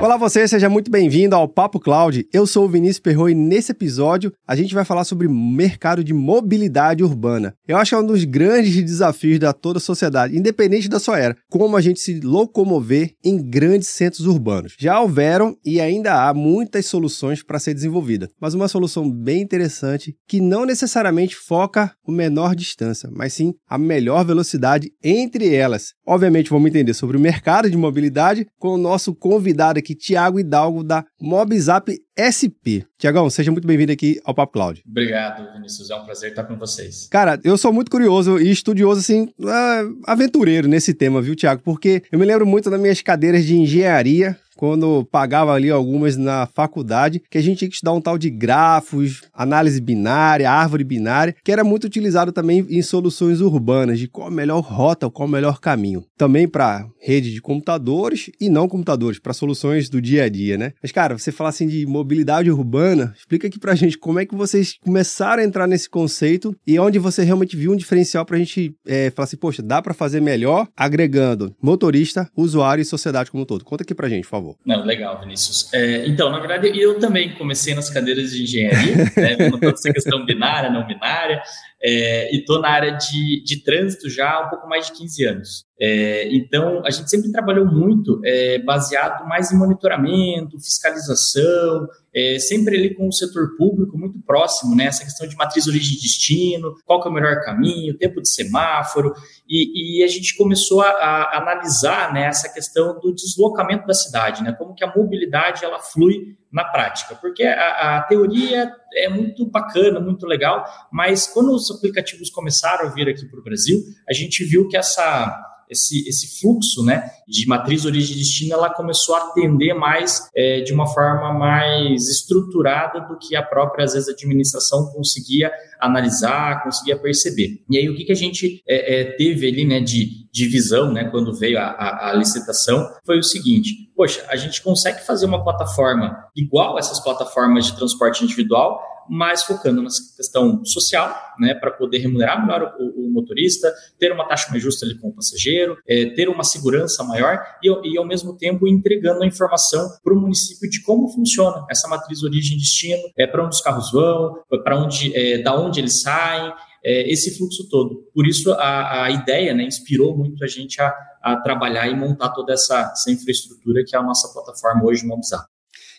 Olá 0.00 0.16
você, 0.16 0.46
seja 0.46 0.68
muito 0.68 0.92
bem-vindo 0.92 1.34
ao 1.34 1.48
Papo 1.48 1.80
Cloud. 1.80 2.24
Eu 2.32 2.46
sou 2.46 2.66
o 2.66 2.68
Vinícius 2.68 3.00
Perro 3.00 3.28
e 3.28 3.34
nesse 3.34 3.72
episódio 3.72 4.32
a 4.46 4.54
gente 4.54 4.72
vai 4.72 4.84
falar 4.84 5.02
sobre 5.02 5.26
mercado 5.26 6.04
de 6.04 6.14
mobilidade 6.14 7.02
urbana. 7.02 7.52
Eu 7.66 7.76
acho 7.76 7.88
que 7.88 7.94
é 7.96 7.98
um 7.98 8.06
dos 8.06 8.22
grandes 8.22 8.76
desafios 8.76 9.40
da 9.40 9.52
toda 9.52 9.78
a 9.78 9.80
sociedade, 9.80 10.38
independente 10.38 10.88
da 10.88 11.00
sua 11.00 11.18
era, 11.18 11.36
como 11.50 11.76
a 11.76 11.80
gente 11.80 11.98
se 11.98 12.20
locomover 12.20 13.10
em 13.24 13.42
grandes 13.42 13.88
centros 13.88 14.24
urbanos. 14.24 14.76
Já 14.78 15.00
houveram 15.00 15.56
e 15.64 15.80
ainda 15.80 16.28
há 16.28 16.32
muitas 16.32 16.86
soluções 16.86 17.42
para 17.42 17.58
ser 17.58 17.74
desenvolvida, 17.74 18.30
mas 18.40 18.54
uma 18.54 18.68
solução 18.68 19.10
bem 19.10 19.42
interessante 19.42 20.14
que 20.28 20.40
não 20.40 20.64
necessariamente 20.64 21.34
foca 21.34 21.92
o 22.06 22.12
menor 22.12 22.54
distância, 22.54 23.10
mas 23.12 23.32
sim 23.32 23.52
a 23.68 23.76
melhor 23.76 24.24
velocidade 24.24 24.92
entre 25.02 25.52
elas. 25.52 25.88
Obviamente 26.06 26.50
vamos 26.50 26.68
entender 26.68 26.94
sobre 26.94 27.16
o 27.16 27.20
mercado 27.20 27.68
de 27.68 27.76
mobilidade 27.76 28.46
com 28.60 28.68
o 28.68 28.78
nosso 28.78 29.12
convidado 29.12 29.80
aqui 29.80 29.87
aqui 29.88 29.94
Tiago 29.94 30.38
Hidalgo 30.38 30.84
da 30.84 31.04
Mobzap 31.20 31.90
SP. 32.18 32.84
Tiagão, 32.98 33.30
seja 33.30 33.50
muito 33.50 33.66
bem-vindo 33.66 33.92
aqui 33.92 34.20
ao 34.24 34.34
Papo 34.34 34.52
Cloud. 34.52 34.82
Obrigado, 34.86 35.52
Vinícius. 35.54 35.90
É 35.90 35.94
um 35.94 36.04
prazer 36.04 36.30
estar 36.30 36.44
com 36.44 36.56
vocês. 36.56 37.08
Cara, 37.10 37.40
eu 37.42 37.56
sou 37.56 37.72
muito 37.72 37.90
curioso 37.90 38.38
e 38.38 38.50
estudioso, 38.50 39.00
assim, 39.00 39.32
uh, 39.40 40.00
aventureiro 40.04 40.68
nesse 40.68 40.92
tema, 40.92 41.22
viu, 41.22 41.34
Tiago? 41.34 41.62
Porque 41.62 42.02
eu 42.10 42.18
me 42.18 42.26
lembro 42.26 42.46
muito 42.46 42.68
das 42.68 42.80
minhas 42.80 43.00
cadeiras 43.00 43.44
de 43.44 43.56
engenharia 43.56 44.36
quando 44.58 45.04
pagava 45.04 45.52
ali 45.52 45.70
algumas 45.70 46.16
na 46.16 46.44
faculdade, 46.44 47.22
que 47.30 47.38
a 47.38 47.40
gente 47.40 47.58
tinha 47.58 47.68
que 47.68 47.76
estudar 47.76 47.92
um 47.92 48.00
tal 48.00 48.18
de 48.18 48.28
grafos, 48.28 49.22
análise 49.32 49.80
binária, 49.80 50.50
árvore 50.50 50.82
binária, 50.82 51.32
que 51.44 51.52
era 51.52 51.62
muito 51.62 51.84
utilizado 51.84 52.32
também 52.32 52.66
em 52.68 52.82
soluções 52.82 53.40
urbanas, 53.40 54.00
de 54.00 54.08
qual 54.08 54.26
a 54.26 54.30
melhor 54.32 54.58
rota, 54.58 55.08
qual 55.08 55.28
o 55.28 55.30
melhor 55.30 55.60
caminho. 55.60 56.04
Também 56.16 56.48
para 56.48 56.84
rede 57.00 57.32
de 57.32 57.40
computadores 57.40 58.32
e 58.40 58.48
não 58.48 58.66
computadores, 58.66 59.20
para 59.20 59.32
soluções 59.32 59.88
do 59.88 60.02
dia 60.02 60.24
a 60.24 60.28
dia, 60.28 60.58
né? 60.58 60.72
Mas, 60.82 60.90
cara, 60.90 61.16
você 61.16 61.30
fala 61.30 61.50
assim 61.50 61.68
de 61.68 61.86
mobilidade 61.86 62.50
urbana, 62.50 63.14
explica 63.16 63.46
aqui 63.46 63.60
pra 63.60 63.76
gente 63.76 63.96
como 63.96 64.18
é 64.18 64.26
que 64.26 64.34
vocês 64.34 64.76
começaram 64.84 65.40
a 65.40 65.46
entrar 65.46 65.68
nesse 65.68 65.88
conceito 65.88 66.52
e 66.66 66.80
onde 66.80 66.98
você 66.98 67.22
realmente 67.22 67.56
viu 67.56 67.70
um 67.70 67.76
diferencial 67.76 68.26
pra 68.26 68.36
gente 68.36 68.74
é, 68.84 69.10
falar 69.10 69.24
assim, 69.24 69.36
poxa, 69.36 69.62
dá 69.62 69.80
para 69.80 69.94
fazer 69.94 70.20
melhor 70.20 70.66
agregando 70.76 71.54
motorista, 71.62 72.28
usuário 72.36 72.82
e 72.82 72.84
sociedade 72.84 73.30
como 73.30 73.44
um 73.44 73.46
todo. 73.46 73.64
Conta 73.64 73.84
aqui 73.84 73.94
pra 73.94 74.08
gente, 74.08 74.24
por 74.24 74.30
favor 74.30 74.47
Não, 74.64 74.84
legal, 74.84 75.20
Vinícius. 75.20 75.72
É, 75.72 76.06
então, 76.06 76.30
na 76.30 76.38
verdade, 76.38 76.78
eu 76.78 76.98
também 76.98 77.34
comecei 77.34 77.74
nas 77.74 77.90
cadeiras 77.90 78.30
de 78.30 78.42
engenharia, 78.42 78.96
né, 79.16 79.36
toda 79.50 79.70
essa 79.70 79.92
questão 79.92 80.24
binária, 80.24 80.70
não 80.70 80.86
binária, 80.86 81.42
é, 81.82 82.34
e 82.34 82.38
estou 82.38 82.60
na 82.60 82.68
área 82.68 82.92
de, 82.92 83.42
de 83.44 83.62
trânsito 83.62 84.08
já 84.08 84.30
há 84.30 84.46
um 84.46 84.50
pouco 84.50 84.68
mais 84.68 84.86
de 84.86 84.92
15 84.92 85.24
anos. 85.24 85.67
É, 85.80 86.28
então, 86.34 86.82
a 86.84 86.90
gente 86.90 87.08
sempre 87.08 87.30
trabalhou 87.30 87.64
muito 87.64 88.20
é, 88.24 88.58
baseado 88.58 89.28
mais 89.28 89.52
em 89.52 89.56
monitoramento, 89.56 90.58
fiscalização, 90.58 91.86
é, 92.12 92.36
sempre 92.40 92.76
ali 92.76 92.94
com 92.94 93.06
o 93.06 93.12
setor 93.12 93.56
público 93.56 93.96
muito 93.96 94.18
próximo, 94.22 94.74
né? 94.74 94.86
Essa 94.86 95.04
questão 95.04 95.28
de 95.28 95.36
matriz 95.36 95.68
origem 95.68 95.96
e 95.96 96.00
destino, 96.00 96.74
qual 96.84 97.00
é 97.04 97.08
o 97.08 97.12
melhor 97.12 97.40
caminho, 97.42 97.96
tempo 97.96 98.20
de 98.20 98.28
semáforo, 98.28 99.14
e, 99.48 100.00
e 100.00 100.04
a 100.04 100.08
gente 100.08 100.36
começou 100.36 100.80
a, 100.80 100.88
a, 100.88 101.38
analisar 101.38 102.12
né, 102.12 102.26
essa 102.26 102.52
questão 102.52 102.98
do 102.98 103.14
deslocamento 103.14 103.86
da 103.86 103.94
cidade, 103.94 104.42
né? 104.42 104.52
Como 104.52 104.74
que 104.74 104.82
a 104.82 104.92
mobilidade 104.92 105.64
ela 105.64 105.78
flui 105.78 106.36
na 106.50 106.64
prática, 106.64 107.14
porque 107.14 107.44
a, 107.44 107.98
a, 107.98 108.02
teoria 108.02 108.72
é 108.94 109.08
muito 109.08 109.46
bacana, 109.46 110.00
muito 110.00 110.26
legal, 110.26 110.64
mas 110.90 111.26
quando 111.26 111.52
os 111.52 111.70
aplicativos 111.70 112.30
começaram 112.30 112.88
a 112.88 112.90
vir 112.90 113.08
aqui 113.08 113.26
para 113.26 113.38
o 113.38 113.44
Brasil, 113.44 113.78
a 114.08 114.14
gente 114.14 114.42
viu 114.44 114.66
que 114.66 114.76
essa 114.76 115.47
esse, 115.70 116.08
esse 116.08 116.40
fluxo 116.40 116.84
né, 116.84 117.10
de 117.26 117.46
matriz 117.46 117.84
origem 117.84 118.16
e 118.16 118.18
destino 118.18 118.54
ela 118.54 118.70
começou 118.70 119.14
a 119.14 119.28
atender 119.28 119.74
mais 119.74 120.28
é, 120.34 120.60
de 120.60 120.72
uma 120.72 120.86
forma 120.86 121.32
mais 121.32 122.08
estruturada 122.08 123.00
do 123.00 123.18
que 123.18 123.36
a 123.36 123.42
própria, 123.42 123.84
às 123.84 123.92
vezes, 123.92 124.08
administração 124.08 124.86
conseguia 124.92 125.52
analisar, 125.80 126.62
conseguia 126.62 126.98
perceber. 126.98 127.62
E 127.70 127.78
aí, 127.78 127.88
o 127.88 127.96
que, 127.96 128.04
que 128.04 128.12
a 128.12 128.16
gente 128.16 128.62
é, 128.68 129.00
é, 129.00 129.04
teve 129.16 129.46
ali 129.46 129.64
né, 129.66 129.80
de, 129.80 130.28
de 130.30 130.46
visão 130.46 130.92
né, 130.92 131.04
quando 131.04 131.34
veio 131.34 131.58
a, 131.58 131.64
a, 131.64 132.10
a 132.10 132.14
licitação 132.14 132.88
foi 133.04 133.18
o 133.18 133.22
seguinte: 133.22 133.90
poxa, 133.94 134.24
a 134.28 134.36
gente 134.36 134.62
consegue 134.62 135.04
fazer 135.04 135.26
uma 135.26 135.42
plataforma 135.42 136.16
igual 136.36 136.76
a 136.76 136.80
essas 136.80 137.00
plataformas 137.00 137.66
de 137.66 137.76
transporte 137.76 138.24
individual, 138.24 138.80
mas 139.08 139.42
focando 139.42 139.82
na 139.82 139.88
questão 140.16 140.64
social, 140.64 141.16
né, 141.38 141.54
para 141.54 141.70
poder 141.70 141.98
remunerar 141.98 142.40
melhor 142.40 142.74
o, 142.78 142.97
motorista, 143.20 143.72
ter 143.98 144.12
uma 144.12 144.26
taxa 144.26 144.50
mais 144.50 144.62
justa 144.62 144.86
ali 144.86 144.98
com 144.98 145.08
o 145.08 145.14
passageiro, 145.14 145.76
é, 145.86 146.06
ter 146.06 146.28
uma 146.28 146.44
segurança 146.44 147.02
maior 147.04 147.38
e, 147.62 147.68
e, 147.68 147.98
ao 147.98 148.06
mesmo 148.06 148.36
tempo, 148.36 148.66
entregando 148.66 149.22
a 149.22 149.26
informação 149.26 149.88
para 150.02 150.14
o 150.14 150.20
município 150.20 150.68
de 150.68 150.82
como 150.82 151.08
funciona 151.08 151.64
essa 151.70 151.88
matriz 151.88 152.22
origem 152.22 152.56
e 152.56 152.60
destino, 152.60 153.02
é, 153.16 153.26
para 153.26 153.44
onde 153.44 153.54
os 153.54 153.60
carros 153.60 153.90
vão, 153.92 154.34
para 154.62 154.78
onde, 154.78 155.16
é, 155.16 155.38
da 155.42 155.58
onde 155.58 155.80
eles 155.80 156.02
saem, 156.02 156.52
é, 156.84 157.10
esse 157.10 157.36
fluxo 157.36 157.68
todo. 157.68 158.04
Por 158.14 158.26
isso, 158.26 158.52
a, 158.52 159.04
a 159.04 159.10
ideia 159.10 159.54
né, 159.54 159.64
inspirou 159.64 160.16
muito 160.16 160.44
a 160.44 160.46
gente 160.46 160.80
a, 160.80 160.94
a 161.22 161.36
trabalhar 161.36 161.88
e 161.88 161.94
montar 161.94 162.30
toda 162.30 162.52
essa, 162.52 162.90
essa 162.92 163.10
infraestrutura 163.10 163.82
que 163.86 163.94
é 163.96 163.98
a 163.98 164.02
nossa 164.02 164.32
plataforma 164.32 164.84
hoje 164.84 165.06
no. 165.06 165.18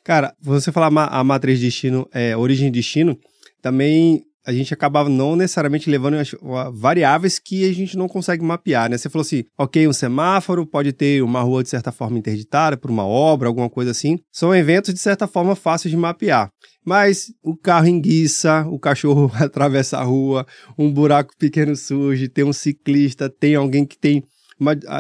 Cara, 0.04 0.34
você 0.42 0.72
falar 0.72 0.88
a 0.88 1.24
matriz 1.24 1.60
de 1.60 1.66
destino, 1.66 2.08
é, 2.14 2.36
origem 2.36 2.72
destino, 2.72 3.20
também 3.62 4.24
a 4.50 4.54
gente 4.54 4.74
acabava 4.74 5.10
não 5.10 5.36
necessariamente 5.36 5.90
levando 5.90 6.18
variáveis 6.74 7.38
que 7.38 7.70
a 7.70 7.74
gente 7.74 7.96
não 7.96 8.08
consegue 8.08 8.44
mapear, 8.44 8.90
né? 8.90 8.98
Você 8.98 9.10
falou 9.10 9.22
assim, 9.22 9.44
ok, 9.58 9.88
um 9.88 9.94
semáforo, 9.94 10.66
pode 10.66 10.92
ter 10.92 11.22
uma 11.22 11.42
rua 11.42 11.62
de 11.62 11.70
certa 11.70 11.92
forma 11.92 12.18
interditada 12.18 12.76
por 12.76 12.90
uma 12.90 13.06
obra, 13.06 13.48
alguma 13.48 13.70
coisa 13.70 13.92
assim. 13.92 14.18
São 14.32 14.54
eventos 14.54 14.94
de 14.94 15.00
certa 15.00 15.28
forma 15.28 15.56
fáceis 15.56 15.92
de 15.92 15.98
mapear. 15.98 16.50
Mas 16.84 17.32
o 17.44 17.56
carro 17.56 17.88
enguiça, 17.88 18.66
o 18.68 18.80
cachorro 18.80 19.32
atravessa 19.40 20.00
a 20.00 20.04
rua, 20.04 20.46
um 20.78 20.92
buraco 20.92 21.34
pequeno 21.38 21.76
surge, 21.76 22.28
tem 22.28 22.44
um 22.44 22.54
ciclista, 22.54 23.30
tem 23.30 23.56
alguém 23.56 23.86
que 23.86 23.98
tem 23.98 24.24